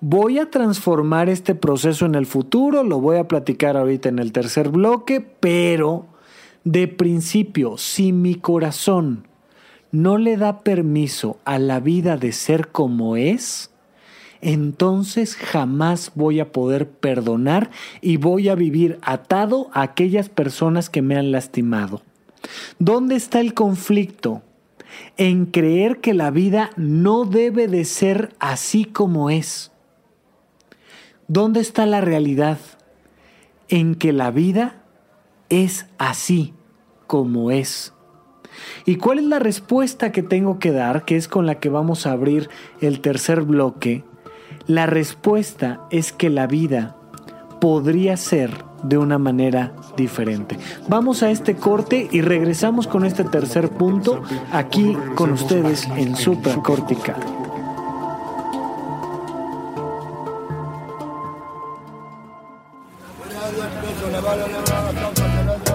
Voy 0.00 0.38
a 0.38 0.50
transformar 0.50 1.28
este 1.28 1.54
proceso 1.54 2.06
en 2.06 2.14
el 2.14 2.26
futuro, 2.26 2.84
lo 2.84 3.00
voy 3.00 3.16
a 3.16 3.26
platicar 3.26 3.76
ahorita 3.76 4.10
en 4.10 4.20
el 4.20 4.30
tercer 4.30 4.68
bloque, 4.68 5.20
pero 5.20 6.06
de 6.62 6.86
principio, 6.86 7.78
si 7.78 8.12
mi 8.12 8.36
corazón 8.36 9.26
no 9.90 10.18
le 10.18 10.36
da 10.36 10.60
permiso 10.60 11.38
a 11.44 11.58
la 11.58 11.80
vida 11.80 12.16
de 12.16 12.32
ser 12.32 12.68
como 12.68 13.16
es, 13.16 13.70
entonces 14.40 15.34
jamás 15.34 16.12
voy 16.14 16.40
a 16.40 16.52
poder 16.52 16.88
perdonar 16.88 17.70
y 18.00 18.18
voy 18.18 18.50
a 18.50 18.54
vivir 18.54 18.98
atado 19.02 19.68
a 19.72 19.82
aquellas 19.82 20.28
personas 20.28 20.90
que 20.90 21.02
me 21.02 21.16
han 21.16 21.32
lastimado. 21.32 22.02
¿Dónde 22.78 23.16
está 23.16 23.40
el 23.40 23.54
conflicto? 23.54 24.42
En 25.16 25.46
creer 25.46 26.00
que 26.00 26.14
la 26.14 26.30
vida 26.30 26.70
no 26.76 27.24
debe 27.24 27.68
de 27.68 27.84
ser 27.84 28.34
así 28.38 28.84
como 28.84 29.30
es. 29.30 29.72
¿Dónde 31.26 31.60
está 31.60 31.86
la 31.86 32.00
realidad? 32.00 32.58
En 33.68 33.94
que 33.94 34.12
la 34.12 34.30
vida 34.30 34.82
es 35.50 35.86
así 35.98 36.54
como 37.06 37.50
es. 37.50 37.92
¿Y 38.86 38.96
cuál 38.96 39.18
es 39.18 39.24
la 39.24 39.38
respuesta 39.38 40.10
que 40.12 40.22
tengo 40.22 40.58
que 40.58 40.72
dar, 40.72 41.04
que 41.04 41.16
es 41.16 41.28
con 41.28 41.46
la 41.46 41.60
que 41.60 41.68
vamos 41.68 42.06
a 42.06 42.12
abrir 42.12 42.48
el 42.80 43.00
tercer 43.00 43.42
bloque? 43.42 44.04
La 44.66 44.86
respuesta 44.86 45.80
es 45.90 46.12
que 46.12 46.30
la 46.30 46.46
vida 46.46 46.96
podría 47.60 48.16
ser 48.16 48.67
de 48.82 48.98
una 48.98 49.18
manera 49.18 49.72
diferente. 49.96 50.58
Vamos 50.88 51.22
a 51.22 51.30
este 51.30 51.56
corte 51.56 52.08
y 52.10 52.20
regresamos 52.20 52.86
con 52.86 53.04
este 53.04 53.24
tercer 53.24 53.70
punto 53.70 54.22
aquí 54.52 54.96
con 55.14 55.32
ustedes 55.32 55.86
en 55.96 56.16
Supracortical. 56.16 57.16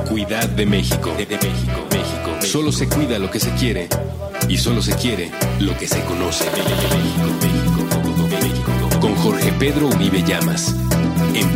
Cuidad 0.07 0.47
de 0.49 0.65
México. 0.65 1.11
De, 1.17 1.25
México. 1.25 1.87
México. 1.91 2.41
Solo 2.41 2.71
se 2.71 2.87
cuida 2.87 3.17
lo 3.19 3.31
que 3.31 3.39
se 3.39 3.51
quiere 3.55 3.89
y 4.47 4.57
solo 4.57 4.81
se 4.81 4.95
quiere 4.95 5.31
lo 5.59 5.75
que 5.77 5.87
se 5.87 6.01
conoce. 6.05 6.45
México, 6.45 7.87
México, 8.29 8.99
Con 8.99 9.15
Jorge 9.15 9.51
Pedro 9.53 9.87
Uribe 9.87 10.23
Llamas. 10.23 10.75
En. 11.35 11.53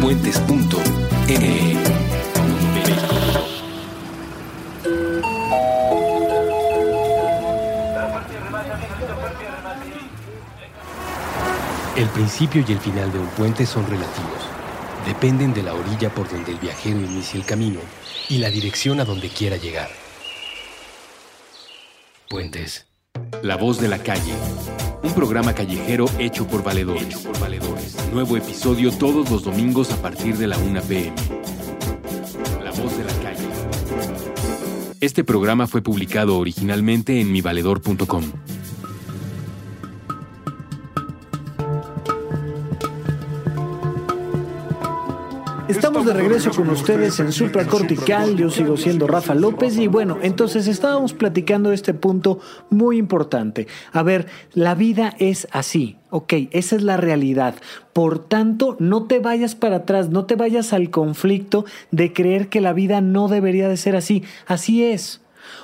El 11.95 12.09
principio 12.09 12.63
y 12.67 12.71
el 12.71 12.79
final 12.79 13.11
de 13.11 13.19
un 13.19 13.27
puente 13.27 13.65
son 13.65 13.85
relativos 13.87 14.57
dependen 15.07 15.53
de 15.53 15.63
la 15.63 15.73
orilla 15.73 16.09
por 16.09 16.29
donde 16.29 16.51
el 16.51 16.57
viajero 16.57 16.99
inicia 16.99 17.39
el 17.39 17.45
camino 17.45 17.79
y 18.27 18.39
la 18.39 18.49
dirección 18.49 18.99
a 18.99 19.05
donde 19.05 19.29
quiera 19.29 19.55
llegar. 19.55 19.89
Puentes. 22.29 22.87
La 23.41 23.55
voz 23.55 23.79
de 23.79 23.87
la 23.87 23.99
calle. 23.99 24.33
Un 25.01 25.13
programa 25.13 25.53
callejero 25.53 26.07
hecho 26.19 26.45
por 26.45 26.61
valedores. 26.61 27.19
por 27.19 27.39
valedores. 27.39 27.96
Nuevo 28.13 28.37
episodio 28.37 28.91
todos 28.91 29.29
los 29.29 29.43
domingos 29.43 29.91
a 29.91 30.01
partir 30.01 30.37
de 30.37 30.47
la 30.47 30.57
1 30.57 30.81
pm. 30.81 31.13
La 32.63 32.71
voz 32.71 32.97
de 32.97 33.03
la 33.03 33.13
calle. 33.21 33.47
Este 35.01 35.23
programa 35.23 35.67
fue 35.67 35.81
publicado 35.81 36.37
originalmente 36.37 37.19
en 37.19 37.31
mivaledor.com. 37.31 38.23
de 46.07 46.13
regreso 46.13 46.51
con 46.51 46.69
ustedes 46.69 47.19
en 47.19 47.33
Supracortical. 47.33 48.37
Yo 48.37 48.49
sigo 48.49 48.77
siendo 48.77 49.07
Rafa 49.07 49.35
López 49.35 49.77
y 49.77 49.87
bueno, 49.87 50.17
entonces 50.21 50.67
estábamos 50.67 51.11
platicando 51.13 51.73
este 51.73 51.93
punto 51.93 52.39
muy 52.69 52.97
importante. 52.97 53.67
A 53.91 54.03
ver, 54.03 54.27
la 54.53 54.73
vida 54.73 55.15
es 55.19 55.49
así. 55.51 55.97
Ok, 56.09 56.33
esa 56.51 56.77
es 56.77 56.83
la 56.83 56.95
realidad. 56.95 57.55
Por 57.91 58.19
tanto, 58.19 58.77
no 58.79 59.03
te 59.03 59.19
vayas 59.19 59.55
para 59.55 59.77
atrás, 59.77 60.09
no 60.09 60.25
te 60.25 60.35
vayas 60.35 60.71
al 60.71 60.91
conflicto 60.91 61.65
de 61.91 62.13
creer 62.13 62.47
que 62.47 62.61
la 62.61 62.71
vida 62.71 63.01
no 63.01 63.27
debería 63.27 63.67
de 63.67 63.75
ser 63.75 63.97
así. 63.97 64.23
Así 64.45 64.85
es. 64.85 65.19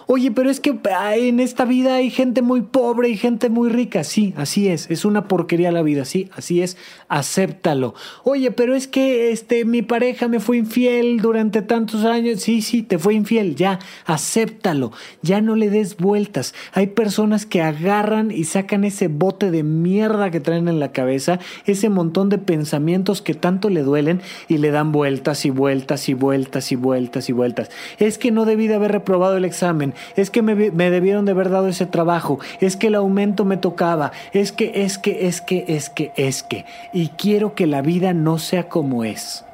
Oye, 0.07 0.31
pero 0.31 0.49
es 0.49 0.59
que 0.59 0.77
en 1.15 1.39
esta 1.39 1.65
vida 1.65 1.95
hay 1.95 2.09
gente 2.09 2.41
muy 2.41 2.61
pobre 2.61 3.09
y 3.09 3.17
gente 3.17 3.49
muy 3.49 3.69
rica. 3.69 4.03
Sí, 4.03 4.33
así 4.37 4.67
es. 4.67 4.89
Es 4.89 5.05
una 5.05 5.27
porquería 5.27 5.71
la 5.71 5.81
vida. 5.81 6.05
Sí, 6.05 6.29
así 6.35 6.61
es. 6.61 6.77
Acéptalo. 7.07 7.93
Oye, 8.23 8.51
pero 8.51 8.75
es 8.75 8.87
que 8.87 9.31
este, 9.31 9.65
mi 9.65 9.81
pareja 9.81 10.27
me 10.27 10.39
fue 10.39 10.57
infiel 10.57 11.21
durante 11.21 11.61
tantos 11.61 12.03
años. 12.05 12.41
Sí, 12.41 12.61
sí, 12.61 12.83
te 12.83 12.97
fue 12.97 13.13
infiel. 13.13 13.55
Ya, 13.55 13.79
acéptalo. 14.05 14.91
Ya 15.21 15.41
no 15.41 15.55
le 15.55 15.69
des 15.69 15.97
vueltas. 15.97 16.53
Hay 16.73 16.87
personas 16.87 17.45
que 17.45 17.61
agarran 17.61 18.31
y 18.31 18.43
sacan 18.43 18.83
ese 18.83 19.07
bote 19.07 19.51
de 19.51 19.63
mierda 19.63 20.31
que 20.31 20.39
traen 20.39 20.67
en 20.67 20.79
la 20.79 20.91
cabeza, 20.91 21.39
ese 21.65 21.89
montón 21.89 22.29
de 22.29 22.37
pensamientos 22.37 23.21
que 23.21 23.33
tanto 23.33 23.69
le 23.69 23.81
duelen 23.81 24.21
y 24.47 24.57
le 24.57 24.71
dan 24.71 24.91
vueltas 24.91 25.45
y 25.45 25.49
vueltas 25.49 26.09
y 26.09 26.13
vueltas 26.13 26.71
y 26.71 26.75
vueltas 26.75 27.29
y 27.29 27.33
vueltas. 27.33 27.71
Es 27.99 28.17
que 28.17 28.31
no 28.31 28.45
debí 28.45 28.67
de 28.67 28.75
haber 28.75 28.91
reprobado 28.91 29.37
el 29.37 29.45
examen 29.45 29.92
es 30.15 30.29
que 30.29 30.41
me, 30.41 30.55
me 30.55 30.89
debieron 30.89 31.25
de 31.25 31.31
haber 31.31 31.49
dado 31.49 31.67
ese 31.67 31.85
trabajo, 31.85 32.39
es 32.59 32.75
que 32.75 32.87
el 32.87 32.95
aumento 32.95 33.45
me 33.45 33.57
tocaba, 33.57 34.11
es 34.31 34.51
que, 34.51 34.83
es 34.83 34.97
que, 34.97 35.27
es 35.27 35.41
que, 35.41 35.65
es 35.67 35.89
que, 35.89 36.11
es 36.15 36.43
que. 36.43 36.65
Y 36.93 37.09
quiero 37.09 37.55
que 37.55 37.67
la 37.67 37.81
vida 37.81 38.13
no 38.13 38.39
sea 38.39 38.69
como 38.69 39.03
es. 39.03 39.45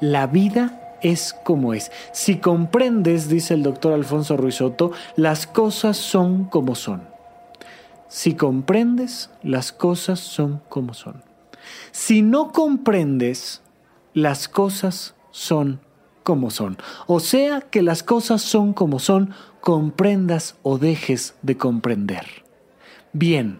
La 0.00 0.26
vida 0.26 0.98
es 1.02 1.34
como 1.44 1.74
es. 1.74 1.90
Si 2.12 2.36
comprendes, 2.36 3.28
dice 3.28 3.54
el 3.54 3.62
doctor 3.62 3.92
Alfonso 3.92 4.36
Ruizotto, 4.36 4.92
las 5.16 5.46
cosas 5.46 5.96
son 5.96 6.44
como 6.44 6.74
son. 6.74 7.02
Si 8.08 8.34
comprendes, 8.34 9.30
las 9.42 9.72
cosas 9.72 10.20
son 10.20 10.62
como 10.68 10.94
son. 10.94 11.22
Si 11.90 12.22
no 12.22 12.52
comprendes, 12.52 13.62
las 14.14 14.48
cosas 14.48 15.14
son 15.30 15.80
como 16.22 16.50
son. 16.50 16.78
O 17.06 17.20
sea 17.20 17.60
que 17.60 17.82
las 17.82 18.02
cosas 18.02 18.42
son 18.42 18.72
como 18.72 18.98
son 18.98 19.32
comprendas 19.66 20.54
o 20.62 20.78
dejes 20.78 21.34
de 21.42 21.56
comprender. 21.56 22.24
Bien, 23.12 23.58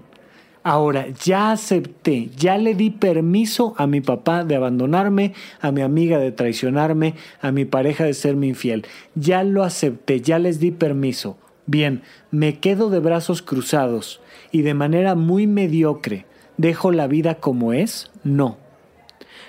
ahora 0.62 1.08
ya 1.08 1.50
acepté, 1.50 2.30
ya 2.36 2.58
le 2.58 2.76
di 2.76 2.90
permiso 2.90 3.74
a 3.76 3.88
mi 3.88 4.00
papá 4.00 4.44
de 4.44 4.54
abandonarme, 4.54 5.34
a 5.60 5.72
mi 5.72 5.82
amiga 5.82 6.20
de 6.20 6.30
traicionarme, 6.30 7.16
a 7.40 7.50
mi 7.50 7.64
pareja 7.64 8.04
de 8.04 8.14
serme 8.14 8.46
infiel. 8.46 8.86
Ya 9.16 9.42
lo 9.42 9.64
acepté, 9.64 10.20
ya 10.20 10.38
les 10.38 10.60
di 10.60 10.70
permiso. 10.70 11.38
Bien, 11.66 12.02
me 12.30 12.60
quedo 12.60 12.88
de 12.88 13.00
brazos 13.00 13.42
cruzados 13.42 14.20
y 14.52 14.62
de 14.62 14.74
manera 14.74 15.16
muy 15.16 15.48
mediocre. 15.48 16.24
¿Dejo 16.56 16.92
la 16.92 17.08
vida 17.08 17.40
como 17.40 17.72
es? 17.72 18.12
No. 18.22 18.58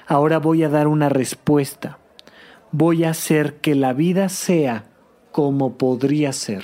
Ahora 0.07 0.39
voy 0.39 0.63
a 0.63 0.69
dar 0.69 0.87
una 0.87 1.09
respuesta. 1.09 1.99
Voy 2.71 3.03
a 3.03 3.11
hacer 3.11 3.57
que 3.57 3.75
la 3.75 3.93
vida 3.93 4.27
sea 4.29 4.86
como 5.37 5.77
podría 5.77 6.33
ser. 6.33 6.63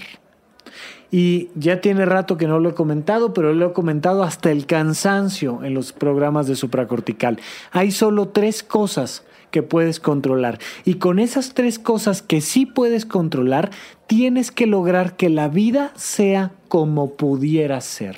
Y 1.11 1.49
ya 1.53 1.79
tiene 1.79 2.05
rato 2.05 2.37
que 2.37 2.47
no 2.47 2.57
lo 2.57 2.69
he 2.69 2.73
comentado, 2.73 3.31
pero 3.31 3.53
lo 3.53 3.67
he 3.67 3.71
comentado 3.71 4.23
hasta 4.23 4.49
el 4.49 4.65
cansancio 4.65 5.63
en 5.63 5.75
los 5.75 5.93
programas 5.93 6.47
de 6.47 6.55
supracortical. 6.55 7.39
Hay 7.71 7.91
solo 7.91 8.29
tres 8.29 8.63
cosas 8.63 9.25
que 9.51 9.61
puedes 9.61 9.99
controlar. 9.99 10.57
Y 10.85 10.95
con 10.95 11.19
esas 11.19 11.53
tres 11.53 11.77
cosas 11.77 12.23
que 12.23 12.41
sí 12.41 12.65
puedes 12.65 13.05
controlar, 13.05 13.69
tienes 14.07 14.49
que 14.49 14.65
lograr 14.65 15.17
que 15.17 15.29
la 15.29 15.49
vida 15.49 15.91
sea 15.93 16.51
como 16.67 17.11
pudiera 17.11 17.79
ser. 17.79 18.15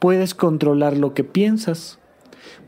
Puedes 0.00 0.34
controlar 0.34 0.98
lo 0.98 1.14
que 1.14 1.24
piensas, 1.24 1.98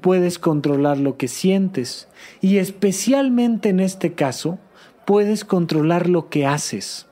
puedes 0.01 0.38
controlar 0.38 0.97
lo 0.97 1.19
que 1.19 1.29
sientes 1.29 2.09
y 2.40 2.57
especialmente 2.57 3.69
en 3.69 3.81
este 3.81 4.14
caso, 4.14 4.59
puedes 5.07 5.47
controlar 5.47 6.11
lo 6.11 6.29
que 6.29 6.45
haces. 6.45 7.07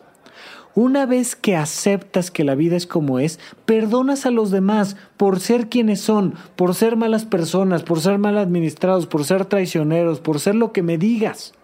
Una 0.74 1.06
vez 1.06 1.36
que 1.36 1.54
aceptas 1.54 2.32
que 2.32 2.42
la 2.42 2.56
vida 2.56 2.76
es 2.76 2.86
como 2.86 3.20
es, 3.20 3.38
perdonas 3.64 4.26
a 4.26 4.32
los 4.32 4.50
demás 4.50 4.96
por 5.16 5.38
ser 5.38 5.68
quienes 5.68 6.00
son, 6.00 6.34
por 6.56 6.74
ser 6.74 6.96
malas 6.96 7.24
personas, 7.24 7.84
por 7.84 8.00
ser 8.00 8.18
mal 8.18 8.36
administrados, 8.36 9.06
por 9.06 9.24
ser 9.24 9.44
traicioneros, 9.44 10.18
por 10.18 10.40
ser 10.40 10.56
lo 10.56 10.72
que 10.72 10.82
me 10.82 10.98
digas. 10.98 11.54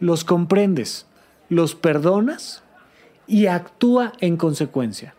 Los 0.00 0.24
comprendes, 0.24 1.06
los 1.50 1.74
perdonas 1.74 2.62
y 3.26 3.46
actúa 3.46 4.14
en 4.20 4.38
consecuencia. 4.38 5.14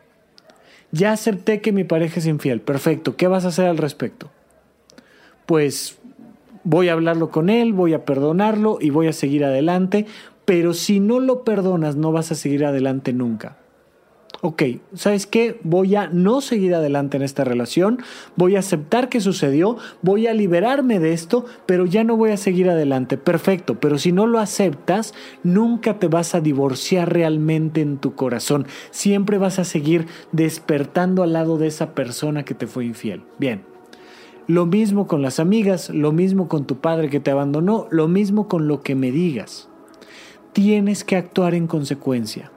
Ya 0.92 1.12
acepté 1.12 1.62
que 1.62 1.72
mi 1.72 1.84
pareja 1.84 2.20
es 2.20 2.26
infiel. 2.26 2.60
Perfecto. 2.60 3.16
¿Qué 3.16 3.28
vas 3.28 3.46
a 3.46 3.50
hacer 3.50 3.68
al 3.68 3.78
respecto? 3.78 4.32
Pues 5.46 5.99
voy 6.64 6.90
a 6.90 6.94
hablarlo 6.94 7.30
con 7.30 7.50
él, 7.50 7.74
voy 7.74 7.94
a 7.94 8.06
perdonarlo 8.06 8.78
y 8.82 8.90
voy 8.90 9.08
a 9.08 9.14
seguir 9.14 9.46
adelante 9.46 10.06
pero 10.50 10.74
si 10.74 11.00
no 11.00 11.20
lo 11.20 11.44
perdonas 11.44 11.96
no 11.96 12.12
vas 12.12 12.32
a 12.32 12.36
seguir 12.36 12.66
adelante 12.66 13.14
nunca. 13.14 13.58
Ok, 14.42 14.64
¿sabes 14.96 15.28
qué? 15.28 15.60
Voy 15.62 15.94
a 15.94 16.08
no 16.08 16.42
seguir 16.42 16.74
adelante 16.74 17.18
en 17.18 17.22
esta 17.22 17.44
relación, 17.44 18.00
voy 18.36 18.56
a 18.56 18.60
aceptar 18.60 19.10
que 19.10 19.22
sucedió, 19.22 19.78
voy 20.02 20.26
a 20.26 20.34
liberarme 20.34 21.00
de 21.00 21.14
esto, 21.14 21.46
pero 21.68 21.86
ya 21.86 22.04
no 22.04 22.18
voy 22.18 22.32
a 22.32 22.38
seguir 22.38 22.68
adelante. 22.68 23.16
Perfecto, 23.16 23.80
pero 23.80 24.00
si 24.00 24.12
no 24.12 24.26
lo 24.26 24.40
aceptas, 24.40 25.14
nunca 25.44 26.00
te 26.00 26.08
vas 26.08 26.34
a 26.34 26.42
divorciar 26.42 27.14
realmente 27.14 27.82
en 27.82 28.00
tu 28.00 28.16
corazón. 28.16 28.66
Siempre 28.90 29.38
vas 29.38 29.60
a 29.60 29.66
seguir 29.66 30.08
despertando 30.32 31.22
al 31.22 31.34
lado 31.34 31.60
de 31.60 31.68
esa 31.68 31.94
persona 31.94 32.44
que 32.44 32.56
te 32.56 32.66
fue 32.66 32.86
infiel. 32.86 33.22
Bien. 33.38 33.69
Lo 34.50 34.66
mismo 34.66 35.08
con 35.08 35.22
las 35.22 35.40
amigas, 35.40 35.90
lo 35.90 36.12
mismo 36.12 36.50
con 36.50 36.66
tu 36.66 36.80
padre 36.82 37.10
que 37.10 37.22
te 37.22 37.32
abandonó, 37.32 37.88
lo 37.92 38.10
mismo 38.10 38.50
con 38.50 38.68
lo 38.68 38.82
que 38.82 38.96
me 38.96 39.12
digas 39.12 39.70
tienes 40.54 41.04
que 41.04 41.16
actuar 41.16 41.54
en 41.54 41.68
consecuencia. 41.68 42.52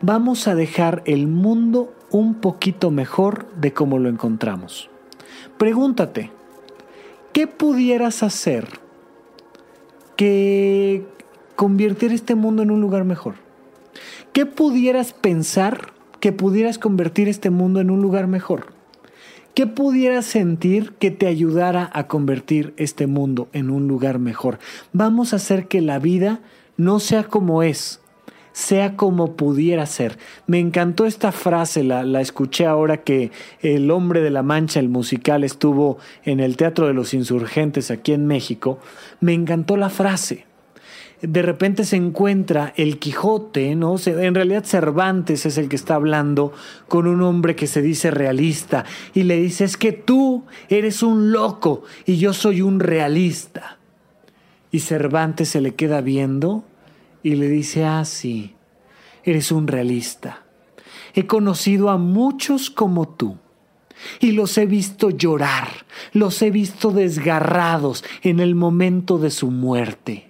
Vamos 0.00 0.48
a 0.48 0.54
dejar 0.54 1.02
el 1.04 1.26
mundo 1.26 1.92
un 2.10 2.34
poquito 2.34 2.90
mejor 2.90 3.52
de 3.56 3.72
como 3.72 3.98
lo 3.98 4.08
encontramos. 4.08 4.88
Pregúntate, 5.58 6.30
¿qué 7.32 7.46
pudieras 7.46 8.22
hacer 8.22 8.68
que 10.16 11.04
convirtiera 11.56 12.14
este 12.14 12.34
mundo 12.34 12.62
en 12.62 12.70
un 12.70 12.80
lugar 12.80 13.04
mejor? 13.04 13.34
¿Qué 14.32 14.46
pudieras 14.46 15.12
pensar 15.12 15.92
que 16.20 16.32
pudieras 16.32 16.78
convertir 16.78 17.28
este 17.28 17.50
mundo 17.50 17.80
en 17.80 17.90
un 17.90 18.00
lugar 18.00 18.26
mejor? 18.28 18.77
¿Qué 19.58 19.66
pudieras 19.66 20.24
sentir 20.24 20.92
que 21.00 21.10
te 21.10 21.26
ayudara 21.26 21.90
a 21.92 22.06
convertir 22.06 22.74
este 22.76 23.08
mundo 23.08 23.48
en 23.52 23.70
un 23.70 23.88
lugar 23.88 24.20
mejor? 24.20 24.60
Vamos 24.92 25.32
a 25.32 25.36
hacer 25.36 25.66
que 25.66 25.80
la 25.80 25.98
vida 25.98 26.38
no 26.76 27.00
sea 27.00 27.24
como 27.24 27.64
es, 27.64 28.00
sea 28.52 28.94
como 28.94 29.34
pudiera 29.34 29.84
ser. 29.86 30.16
Me 30.46 30.60
encantó 30.60 31.06
esta 31.06 31.32
frase, 31.32 31.82
la, 31.82 32.04
la, 32.04 32.20
escuché 32.20 32.66
ahora 32.66 32.98
que 32.98 33.32
El 33.60 33.90
hombre 33.90 34.20
de 34.20 34.30
la 34.30 34.44
Mancha, 34.44 34.78
el 34.78 34.90
musical, 34.90 35.42
estuvo 35.42 35.98
en 36.24 36.38
el 36.38 36.56
Teatro 36.56 36.86
de 36.86 36.94
los 36.94 37.12
Insurgentes 37.12 37.90
aquí 37.90 38.12
en 38.12 38.28
México. 38.28 38.78
Me 39.20 39.34
encantó 39.34 39.76
la 39.76 39.90
frase. 39.90 40.47
De 41.20 41.42
repente 41.42 41.84
se 41.84 41.96
encuentra 41.96 42.72
el 42.76 42.98
Quijote, 42.98 43.74
¿no? 43.74 43.96
En 44.06 44.34
realidad 44.34 44.64
Cervantes 44.64 45.46
es 45.46 45.58
el 45.58 45.68
que 45.68 45.76
está 45.76 45.96
hablando 45.96 46.52
con 46.86 47.08
un 47.08 47.22
hombre 47.22 47.56
que 47.56 47.66
se 47.66 47.82
dice 47.82 48.10
realista 48.12 48.84
y 49.14 49.24
le 49.24 49.40
dice, 49.40 49.64
es 49.64 49.76
que 49.76 49.92
tú 49.92 50.44
eres 50.68 51.02
un 51.02 51.32
loco 51.32 51.82
y 52.06 52.18
yo 52.18 52.32
soy 52.32 52.62
un 52.62 52.78
realista. 52.78 53.78
Y 54.70 54.80
Cervantes 54.80 55.48
se 55.48 55.60
le 55.60 55.74
queda 55.74 56.00
viendo 56.00 56.64
y 57.22 57.34
le 57.34 57.48
dice, 57.48 57.84
ah, 57.84 58.04
sí, 58.04 58.54
eres 59.24 59.50
un 59.50 59.66
realista. 59.66 60.44
He 61.14 61.26
conocido 61.26 61.90
a 61.90 61.98
muchos 61.98 62.70
como 62.70 63.08
tú 63.08 63.38
y 64.20 64.32
los 64.32 64.56
he 64.58 64.66
visto 64.66 65.10
llorar, 65.10 65.68
los 66.12 66.40
he 66.42 66.50
visto 66.50 66.90
desgarrados 66.90 68.04
en 68.22 68.40
el 68.40 68.54
momento 68.54 69.18
de 69.18 69.30
su 69.30 69.50
muerte, 69.50 70.27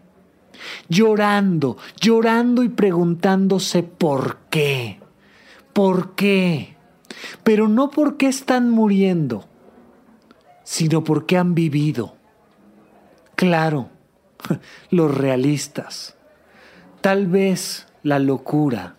llorando, 0.89 1.77
llorando 2.01 2.63
y 2.63 2.69
preguntándose 2.69 3.83
por 3.83 4.39
qué, 4.51 5.01
por 5.73 6.15
qué, 6.15 6.77
pero 7.45 7.69
no 7.69 7.91
porque 7.91 8.27
están 8.27 8.71
muriendo, 8.71 9.47
sino 10.65 11.05
porque 11.05 11.37
han 11.37 11.55
vivido. 11.55 12.17
Claro, 13.35 13.91
los 14.91 15.17
realistas. 15.17 16.17
Tal 17.01 17.27
vez 17.27 17.87
la 18.03 18.19
locura 18.19 18.97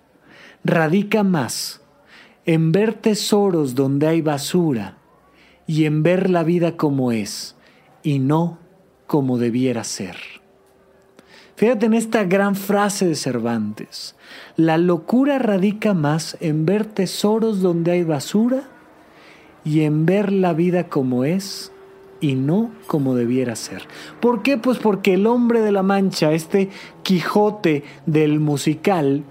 radica 0.64 1.24
más 1.24 1.82
en 2.46 2.72
ver 2.72 2.94
tesoros 2.94 3.76
donde 3.76 4.08
hay 4.08 4.22
basura 4.22 4.98
y 5.68 5.86
en 5.86 6.02
ver 6.02 6.30
la 6.30 6.44
vida 6.44 6.78
como 6.78 7.12
es 7.12 7.56
y 8.02 8.20
no 8.20 8.58
como 9.06 9.38
debiera 9.38 9.84
ser. 9.84 10.39
Fíjate 11.60 11.88
en 11.88 11.94
esta 11.94 12.24
gran 12.24 12.56
frase 12.56 13.06
de 13.06 13.16
Cervantes. 13.16 14.16
La 14.56 14.78
locura 14.78 15.40
radica 15.40 15.94
más 15.94 16.38
en 16.40 16.66
ver 16.66 16.86
tesoros 16.86 17.60
donde 17.60 17.92
hay 17.92 18.04
basura 18.06 18.64
y 19.66 19.82
en 19.82 20.06
ver 20.06 20.32
la 20.32 20.54
vida 20.54 20.88
como 20.88 21.26
es 21.26 21.74
y 22.22 22.36
no 22.36 22.72
como 22.88 23.14
debiera 23.14 23.58
ser. 23.58 23.84
¿Por 24.22 24.42
qué? 24.42 24.58
Pues 24.58 24.78
porque 24.78 25.16
el 25.16 25.28
hombre 25.28 25.60
de 25.60 25.74
la 25.74 25.84
mancha, 25.84 26.32
este 26.32 26.70
Quijote 27.04 27.84
del 28.06 28.40
musical, 28.40 29.26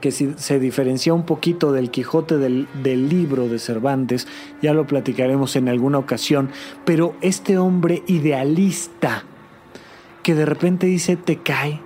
que 0.00 0.10
se 0.10 0.58
diferencia 0.58 1.14
un 1.14 1.26
poquito 1.26 1.70
del 1.70 1.92
Quijote 1.92 2.38
del, 2.38 2.66
del, 2.82 3.08
libro 3.08 3.46
de 3.46 3.60
Cervantes, 3.60 4.26
ya 4.62 4.74
lo 4.74 4.88
platicaremos 4.88 5.54
en 5.54 5.68
alguna 5.68 5.98
ocasión, 5.98 6.50
pero 6.84 7.14
este 7.20 7.56
hombre 7.56 8.02
idealista 8.08 9.22
que 10.26 10.34
de 10.34 10.44
repente 10.44 10.88
dice, 10.88 11.14
te 11.14 11.36
cae, 11.36 11.80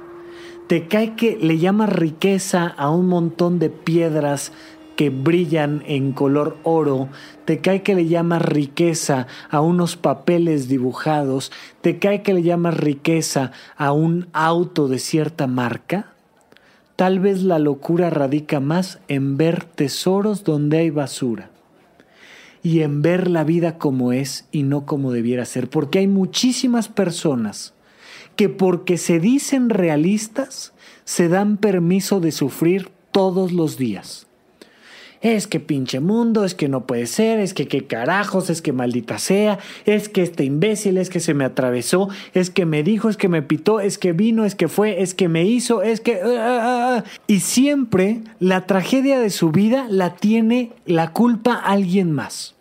te 0.67 0.89
cae 0.89 1.15
que 1.15 1.37
le 1.43 1.59
llama 1.59 1.85
riqueza 1.85 2.69
a 2.69 2.89
un 2.89 3.07
montón 3.07 3.59
de 3.59 3.69
piedras 3.69 4.53
que 4.97 5.11
brillan 5.11 5.83
en 5.87 6.13
color 6.13 6.57
oro, 6.63 7.11
te 7.45 7.59
cae 7.61 7.83
que 7.83 7.95
le 7.95 8.07
llamas 8.07 8.41
riqueza 8.41 9.27
a 9.51 9.61
unos 9.61 9.97
papeles 9.97 10.69
dibujados, 10.69 11.53
te 11.83 11.99
cae 11.99 12.23
que 12.23 12.33
le 12.33 12.43
llamas 12.43 12.79
riqueza 12.79 13.53
a 13.77 13.93
un 13.93 14.29
auto 14.33 14.89
de 14.89 15.01
cierta 15.01 15.47
marca. 15.47 16.15
Tal 16.97 17.21
vez 17.21 17.43
la 17.43 17.59
locura 17.59 18.09
radica 18.09 18.59
más 18.59 19.01
en 19.09 19.37
ver 19.37 19.65
tesoros 19.65 20.45
donde 20.45 20.79
hay 20.79 20.89
basura 20.89 21.51
y 22.63 22.81
en 22.81 23.03
ver 23.03 23.29
la 23.29 23.45
vida 23.45 23.77
como 23.77 24.13
es 24.13 24.49
y 24.51 24.63
no 24.63 24.87
como 24.87 25.13
debiera 25.13 25.45
ser, 25.45 25.69
porque 25.69 25.99
hay 25.99 26.07
muchísimas 26.07 26.89
personas 26.89 27.75
que 28.41 28.49
porque 28.49 28.97
se 28.97 29.21
dicen 29.21 29.69
realistas 29.69 30.73
se 31.05 31.29
dan 31.29 31.59
permiso 31.59 32.21
de 32.21 32.33
sufrir 32.33 32.89
todos 33.13 33.53
los 33.53 33.77
días 33.77 34.29
es 35.21 35.47
que 35.47 35.61
pinche 35.61 36.01
mundo, 36.01 36.47
es 36.47 36.55
que 36.55 36.71
no 36.71 36.87
puede 36.87 37.05
ser, 37.05 37.39
es 37.39 37.53
que 37.53 37.69
qué 37.69 37.85
carajos, 37.85 38.49
es 38.49 38.63
que 38.63 38.73
maldita 38.73 39.19
sea, 39.19 39.59
es 39.85 40.09
que 40.09 40.23
este 40.23 40.45
imbécil, 40.45 40.97
es 40.97 41.11
que 41.11 41.21
se 41.21 41.35
me 41.35 41.45
atravesó, 41.45 42.09
es 42.33 42.49
que 42.49 42.65
me 42.65 42.83
dijo, 42.83 43.11
es 43.11 43.19
que 43.19 43.29
me 43.29 43.43
pitó, 43.43 43.81
es 43.81 43.99
que 43.99 44.15
vino, 44.15 44.47
es 44.47 44.55
que 44.55 44.69
fue, 44.69 45.03
es 45.03 45.13
que 45.13 45.29
me 45.29 45.45
hizo, 45.45 45.83
es 45.83 46.01
que... 46.01 46.15
Ah, 46.25 46.39
ah, 46.39 46.97
ah, 46.97 47.05
y 47.27 47.41
siempre 47.41 48.23
la 48.39 48.65
tragedia 48.65 49.21
de 49.21 49.29
su 49.29 49.51
vida 49.51 49.87
la 49.91 50.15
tiene 50.15 50.73
la 50.87 51.13
culpa 51.13 51.53
alguien 51.53 52.13
más. 52.13 52.55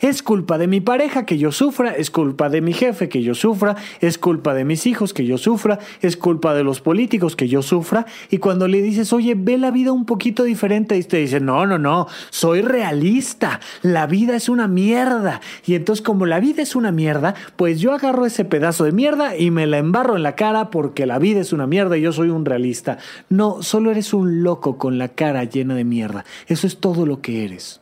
Es 0.00 0.22
culpa 0.22 0.58
de 0.58 0.66
mi 0.66 0.80
pareja 0.80 1.26
que 1.26 1.38
yo 1.38 1.52
sufra, 1.52 1.92
es 1.92 2.10
culpa 2.10 2.48
de 2.48 2.60
mi 2.60 2.72
jefe 2.72 3.08
que 3.08 3.22
yo 3.22 3.34
sufra, 3.34 3.76
es 4.00 4.18
culpa 4.18 4.54
de 4.54 4.64
mis 4.64 4.86
hijos 4.86 5.14
que 5.14 5.26
yo 5.26 5.38
sufra, 5.38 5.78
es 6.02 6.16
culpa 6.16 6.54
de 6.54 6.64
los 6.64 6.80
políticos 6.80 7.36
que 7.36 7.48
yo 7.48 7.62
sufra. 7.62 8.06
Y 8.30 8.38
cuando 8.38 8.68
le 8.68 8.82
dices, 8.82 9.12
oye, 9.12 9.34
ve 9.36 9.58
la 9.58 9.70
vida 9.70 9.92
un 9.92 10.04
poquito 10.04 10.44
diferente, 10.44 10.96
y 10.96 11.02
te 11.02 11.18
dice, 11.18 11.40
no, 11.40 11.66
no, 11.66 11.78
no, 11.78 12.06
soy 12.30 12.62
realista, 12.62 13.60
la 13.82 14.06
vida 14.06 14.36
es 14.36 14.48
una 14.48 14.68
mierda. 14.68 15.40
Y 15.66 15.74
entonces 15.74 16.02
como 16.02 16.26
la 16.26 16.40
vida 16.40 16.62
es 16.62 16.76
una 16.76 16.92
mierda, 16.92 17.34
pues 17.56 17.80
yo 17.80 17.92
agarro 17.92 18.26
ese 18.26 18.44
pedazo 18.44 18.84
de 18.84 18.92
mierda 18.92 19.36
y 19.36 19.50
me 19.50 19.66
la 19.66 19.78
embarro 19.78 20.16
en 20.16 20.22
la 20.22 20.36
cara 20.36 20.70
porque 20.70 21.06
la 21.06 21.18
vida 21.18 21.40
es 21.40 21.52
una 21.52 21.66
mierda 21.66 21.96
y 21.96 22.02
yo 22.02 22.12
soy 22.12 22.28
un 22.28 22.44
realista. 22.44 22.98
No, 23.28 23.62
solo 23.62 23.90
eres 23.90 24.12
un 24.12 24.42
loco 24.42 24.78
con 24.78 24.98
la 24.98 25.08
cara 25.08 25.44
llena 25.44 25.74
de 25.74 25.84
mierda. 25.84 26.24
Eso 26.46 26.66
es 26.66 26.78
todo 26.78 27.06
lo 27.06 27.20
que 27.20 27.44
eres. 27.44 27.80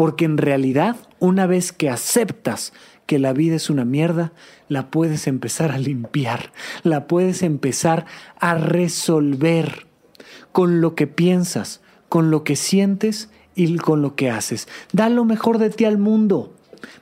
Porque 0.00 0.24
en 0.24 0.38
realidad, 0.38 0.96
una 1.18 1.46
vez 1.46 1.72
que 1.72 1.90
aceptas 1.90 2.72
que 3.04 3.18
la 3.18 3.34
vida 3.34 3.56
es 3.56 3.68
una 3.68 3.84
mierda, 3.84 4.32
la 4.66 4.90
puedes 4.90 5.26
empezar 5.26 5.72
a 5.72 5.78
limpiar, 5.78 6.52
la 6.82 7.06
puedes 7.06 7.42
empezar 7.42 8.06
a 8.38 8.54
resolver 8.54 9.86
con 10.52 10.80
lo 10.80 10.94
que 10.94 11.06
piensas, 11.06 11.82
con 12.08 12.30
lo 12.30 12.44
que 12.44 12.56
sientes 12.56 13.28
y 13.54 13.76
con 13.76 14.00
lo 14.00 14.16
que 14.16 14.30
haces. 14.30 14.68
Da 14.94 15.10
lo 15.10 15.26
mejor 15.26 15.58
de 15.58 15.68
ti 15.68 15.84
al 15.84 15.98
mundo. 15.98 16.54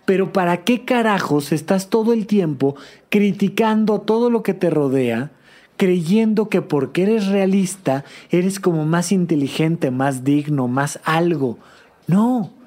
Pero 0.04 0.32
¿para 0.32 0.64
qué 0.64 0.84
carajos 0.84 1.52
estás 1.52 1.90
todo 1.90 2.12
el 2.12 2.26
tiempo 2.26 2.74
criticando 3.10 4.00
todo 4.00 4.28
lo 4.28 4.42
que 4.42 4.54
te 4.54 4.70
rodea, 4.70 5.30
creyendo 5.76 6.48
que 6.48 6.62
porque 6.62 7.04
eres 7.04 7.28
realista 7.28 8.04
eres 8.30 8.58
como 8.58 8.84
más 8.86 9.12
inteligente, 9.12 9.92
más 9.92 10.24
digno, 10.24 10.66
más 10.66 10.98
algo? 11.04 11.60
No, 12.08 12.57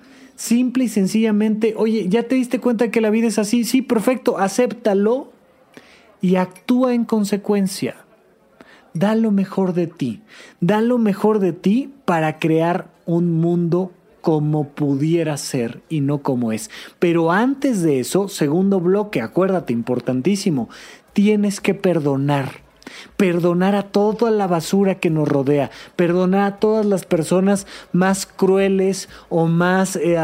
Simple 0.41 0.85
y 0.85 0.87
sencillamente, 0.87 1.75
oye, 1.77 2.07
¿ya 2.09 2.23
te 2.23 2.33
diste 2.33 2.59
cuenta 2.59 2.89
que 2.89 2.99
la 2.99 3.11
vida 3.11 3.27
es 3.27 3.37
así? 3.37 3.63
Sí, 3.63 3.83
perfecto, 3.83 4.39
acéptalo 4.39 5.31
y 6.19 6.37
actúa 6.37 6.95
en 6.95 7.05
consecuencia. 7.05 7.93
Da 8.95 9.13
lo 9.13 9.29
mejor 9.29 9.73
de 9.73 9.85
ti. 9.85 10.23
Da 10.59 10.81
lo 10.81 10.97
mejor 10.97 11.37
de 11.37 11.53
ti 11.53 11.93
para 12.05 12.39
crear 12.39 12.89
un 13.05 13.33
mundo 13.33 13.91
como 14.21 14.69
pudiera 14.69 15.37
ser 15.37 15.83
y 15.89 16.01
no 16.01 16.23
como 16.23 16.51
es. 16.51 16.71
Pero 16.97 17.31
antes 17.31 17.83
de 17.83 17.99
eso, 17.99 18.27
segundo 18.27 18.79
bloque, 18.79 19.21
acuérdate, 19.21 19.73
importantísimo, 19.73 20.69
tienes 21.13 21.61
que 21.61 21.75
perdonar 21.75 22.61
perdonar 23.21 23.75
a 23.75 23.83
toda 23.83 24.31
la 24.31 24.47
basura 24.47 24.95
que 24.95 25.11
nos 25.11 25.27
rodea, 25.27 25.69
perdonar 25.95 26.41
a 26.41 26.55
todas 26.57 26.87
las 26.87 27.05
personas 27.05 27.67
más 27.91 28.25
crueles 28.25 29.09
o 29.29 29.45
más, 29.45 29.95
eh, 29.95 30.17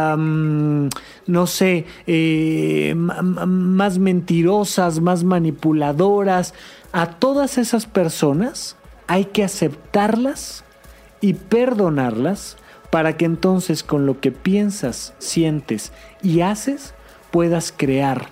no 1.28 1.46
sé, 1.46 1.86
eh, 2.08 2.96
más 2.96 4.00
mentirosas, 4.00 5.00
más 5.00 5.24
manipuladoras. 5.24 6.56
A 6.92 7.12
todas 7.12 7.60
esas 7.60 7.86
personas 7.86 8.78
hay 9.06 9.26
que 9.26 9.44
aceptarlas 9.44 10.64
y 11.22 11.34
perdonarlas 11.34 12.58
para 12.90 13.16
que 13.16 13.26
entonces 13.26 13.84
con 13.84 14.08
lo 14.08 14.20
que 14.20 14.32
piensas, 14.32 15.14
sientes 15.20 15.92
y 16.24 16.42
haces 16.42 16.96
puedas 17.30 17.72
crear 17.72 18.30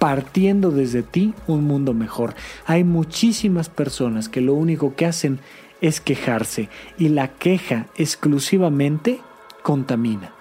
partiendo 0.00 0.70
desde 0.70 1.02
ti 1.02 1.34
un 1.46 1.64
mundo 1.64 1.92
mejor. 1.92 2.34
Hay 2.64 2.84
muchísimas 2.84 3.68
personas 3.68 4.30
que 4.30 4.40
lo 4.40 4.54
único 4.54 4.96
que 4.96 5.04
hacen 5.04 5.40
es 5.82 6.00
quejarse 6.00 6.70
y 6.96 7.10
la 7.10 7.28
queja 7.28 7.86
exclusivamente 7.96 9.20
contamina. 9.62 10.32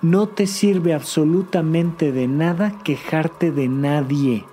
No 0.00 0.26
te 0.26 0.46
sirve 0.46 0.94
absolutamente 0.94 2.12
de 2.12 2.26
nada 2.26 2.78
quejarte 2.82 3.52
de 3.52 3.68
nadie. 3.68 4.46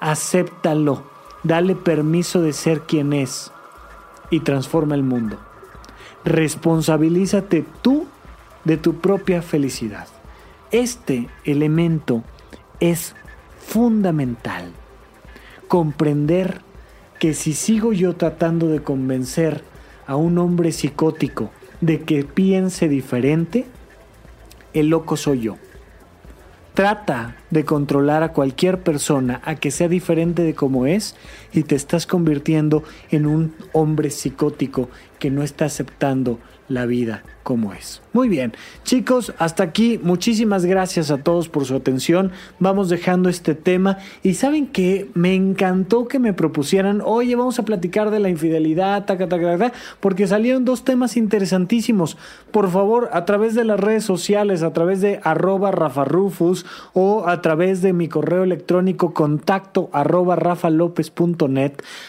Acéptalo, 0.00 1.04
dale 1.44 1.76
permiso 1.76 2.42
de 2.42 2.52
ser 2.52 2.80
quien 2.80 3.12
es 3.12 3.52
y 4.30 4.40
transforma 4.40 4.96
el 4.96 5.04
mundo. 5.04 5.38
Responsabilízate 6.24 7.64
tú 7.82 8.08
de 8.64 8.78
tu 8.78 8.96
propia 8.96 9.42
felicidad. 9.42 10.08
Este 10.72 11.28
elemento 11.44 12.24
es 12.80 13.14
fundamental 13.68 14.72
comprender 15.68 16.62
que 17.20 17.34
si 17.34 17.52
sigo 17.52 17.92
yo 17.92 18.16
tratando 18.16 18.68
de 18.68 18.82
convencer 18.82 19.62
a 20.06 20.16
un 20.16 20.38
hombre 20.38 20.72
psicótico 20.72 21.50
de 21.82 22.00
que 22.00 22.24
piense 22.24 22.88
diferente, 22.88 23.66
el 24.72 24.88
loco 24.88 25.18
soy 25.18 25.40
yo. 25.40 25.56
Trata 26.72 27.36
de 27.50 27.66
controlar 27.66 28.22
a 28.22 28.32
cualquier 28.32 28.82
persona 28.82 29.42
a 29.44 29.56
que 29.56 29.70
sea 29.70 29.88
diferente 29.88 30.42
de 30.42 30.54
como 30.54 30.86
es 30.86 31.14
y 31.52 31.64
te 31.64 31.74
estás 31.74 32.06
convirtiendo 32.06 32.84
en 33.10 33.26
un 33.26 33.54
hombre 33.72 34.10
psicótico 34.10 34.88
que 35.18 35.30
no 35.30 35.42
está 35.42 35.66
aceptando 35.66 36.38
la 36.68 36.86
vida 36.86 37.22
como 37.42 37.74
es. 37.74 38.00
Muy 38.18 38.28
bien, 38.28 38.52
chicos, 38.82 39.32
hasta 39.38 39.62
aquí. 39.62 40.00
Muchísimas 40.02 40.64
gracias 40.64 41.12
a 41.12 41.18
todos 41.18 41.48
por 41.48 41.66
su 41.66 41.76
atención. 41.76 42.32
Vamos 42.58 42.88
dejando 42.88 43.28
este 43.28 43.54
tema. 43.54 43.98
Y 44.24 44.34
saben 44.34 44.66
que 44.66 45.08
me 45.14 45.36
encantó 45.36 46.08
que 46.08 46.18
me 46.18 46.32
propusieran, 46.32 47.00
oye, 47.04 47.36
vamos 47.36 47.60
a 47.60 47.64
platicar 47.64 48.10
de 48.10 48.18
la 48.18 48.28
infidelidad, 48.28 49.04
taca, 49.04 49.28
taca, 49.28 49.56
taca, 49.56 49.72
porque 50.00 50.26
salieron 50.26 50.64
dos 50.64 50.82
temas 50.82 51.16
interesantísimos. 51.16 52.16
Por 52.50 52.68
favor, 52.72 53.08
a 53.12 53.24
través 53.24 53.54
de 53.54 53.62
las 53.62 53.78
redes 53.78 54.02
sociales, 54.02 54.64
a 54.64 54.72
través 54.72 55.00
de 55.00 55.20
arroba 55.22 55.70
rafarufus 55.70 56.66
o 56.94 57.28
a 57.28 57.40
través 57.40 57.82
de 57.82 57.92
mi 57.92 58.08
correo 58.08 58.42
electrónico 58.42 59.14
contacto 59.14 59.90
arroba 59.92 60.36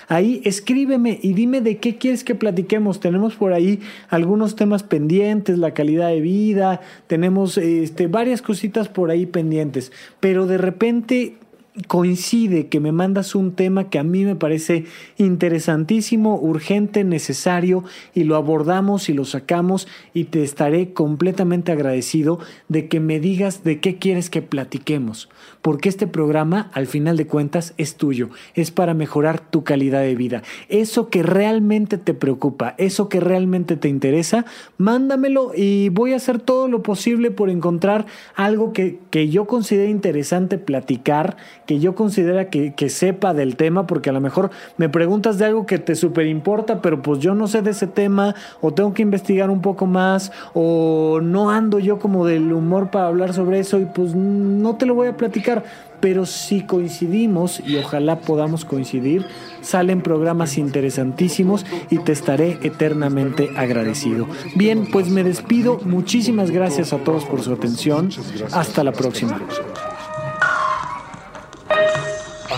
ahí 0.08 0.42
escríbeme 0.44 1.20
y 1.22 1.34
dime 1.34 1.62
de 1.62 1.78
qué 1.78 2.00
quieres 2.00 2.24
que 2.24 2.34
platiquemos. 2.34 3.00
Tenemos 3.00 3.36
por 3.36 3.54
ahí 3.54 3.80
algunos 4.10 4.56
temas 4.56 4.82
pendientes 4.82 5.60
la 5.60 5.76
calidad 5.76 5.99
de 6.08 6.22
vida, 6.22 6.82
tenemos 7.08 7.58
este, 7.58 8.08
varias 8.08 8.42
cositas 8.42 8.88
por 8.90 9.12
ahí 9.12 9.26
pendientes, 9.26 9.92
pero 10.20 10.48
de 10.48 10.58
repente 10.58 11.38
coincide 11.88 12.68
que 12.68 12.80
me 12.80 12.92
mandas 12.92 13.36
un 13.36 13.54
tema 13.54 13.90
que 13.90 14.00
a 14.00 14.04
mí 14.04 14.26
me 14.26 14.36
parece 14.36 14.86
interesantísimo, 15.18 16.40
urgente, 16.40 17.04
necesario 17.04 17.84
y 18.14 18.24
lo 18.24 18.36
abordamos 18.36 19.10
y 19.10 19.14
lo 19.14 19.26
sacamos 19.26 19.88
y 20.14 20.26
te 20.26 20.44
estaré 20.44 20.94
completamente 20.94 21.72
agradecido 21.72 22.40
de 22.68 22.88
que 22.88 23.00
me 23.00 23.20
digas 23.20 23.64
de 23.64 23.80
qué 23.80 23.98
quieres 23.98 24.30
que 24.30 24.42
platiquemos, 24.42 25.30
porque 25.62 25.90
este 25.90 26.08
programa 26.08 26.70
al 26.74 26.88
final 26.88 27.18
de 27.18 27.28
cuentas 27.28 27.74
es 27.78 27.96
tuyo, 27.96 28.30
es 28.54 28.72
para 28.72 28.94
mejorar 28.94 29.40
tu 29.40 29.64
calidad 29.64 30.02
de 30.02 30.16
vida. 30.16 30.44
Eso 30.68 31.10
que 31.10 31.24
realmente 31.24 31.98
te 31.98 32.14
preocupa, 32.14 32.76
eso 32.78 33.10
que 33.10 33.20
realmente 33.20 33.76
te 33.76 33.90
interesa, 33.90 34.46
mándamelo 34.78 35.52
y 35.56 35.90
voy 35.90 36.14
a 36.14 36.18
hacer 36.18 36.40
todo 36.40 36.68
lo 36.68 36.84
posible 36.84 37.32
por 37.32 37.50
encontrar 37.50 38.06
algo 38.36 38.74
que, 38.74 39.00
que 39.10 39.30
yo 39.30 39.46
considere 39.46 39.90
interesante 39.90 40.58
platicar 40.58 41.38
que 41.70 41.80
yo 41.80 41.94
considera 41.94 42.50
que, 42.50 42.90
sepa 42.90 43.36
del 43.36 43.56
tema, 43.56 43.86
porque 43.86 44.10
a 44.10 44.14
lo 44.14 44.20
mejor 44.20 44.50
me 44.78 44.90
preguntas 44.90 45.38
de 45.38 45.46
algo 45.46 45.68
que 45.68 45.78
te 45.78 45.94
super 45.94 46.26
importa, 46.26 46.82
pero 46.82 47.04
pues 47.04 47.20
yo 47.20 47.36
no 47.36 47.48
sé 47.48 47.62
de 47.62 47.70
ese 47.70 47.86
tema, 47.86 48.34
o 48.60 48.74
tengo 48.74 48.92
que 48.96 49.04
investigar 49.04 49.52
un 49.52 49.62
poco 49.62 49.86
más, 49.86 50.32
o 50.56 51.20
no 51.22 51.52
ando 51.52 51.78
yo 51.78 52.00
como 52.00 52.26
del 52.26 52.52
humor 52.54 52.90
para 52.90 53.06
hablar 53.06 53.34
sobre 53.36 53.60
eso, 53.60 53.80
y 53.80 53.86
pues 53.86 54.16
no 54.16 54.78
te 54.78 54.88
lo 54.88 54.96
voy 54.96 55.10
a 55.10 55.16
platicar. 55.16 55.64
Pero 56.00 56.26
si 56.26 56.64
coincidimos, 56.64 57.60
y 57.60 57.78
ojalá 57.78 58.20
podamos 58.22 58.66
coincidir, 58.66 59.28
salen 59.62 60.02
programas 60.02 60.58
interesantísimos 60.58 61.68
y 61.92 62.00
te 62.00 62.14
estaré 62.14 62.58
eternamente 62.64 63.52
agradecido. 63.56 64.26
Bien, 64.56 64.88
pues 64.92 65.10
me 65.10 65.24
despido. 65.24 65.80
Muchísimas 65.86 66.50
gracias 66.50 66.94
a 66.94 66.98
todos 66.98 67.26
por 67.26 67.44
su 67.44 67.54
atención. 67.54 68.10
Hasta 68.54 68.84
la 68.84 68.92
próxima. 68.92 69.40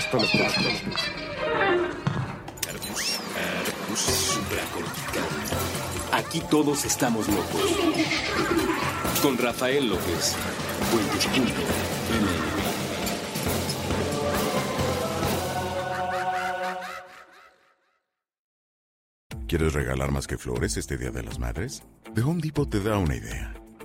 Hasta 0.02 0.18
la 0.18 0.50
próxima. 0.50 0.96
Aquí 6.12 6.42
todos 6.50 6.86
estamos 6.86 7.28
locos. 7.28 7.62
Con 9.22 9.38
Rafael 9.38 9.90
López. 9.90 10.36
¿Quieres 19.48 19.74
regalar 19.74 20.12
más 20.12 20.26
que 20.26 20.38
flores 20.38 20.78
este 20.78 20.98
Día 20.98 21.12
de 21.12 21.22
las 21.24 21.38
Madres? 21.38 21.84
The 22.16 22.22
Home 22.22 22.42
Depot 22.42 22.68
te 22.68 22.80
da 22.82 22.98
una 22.98 23.16
idea. 23.16 23.61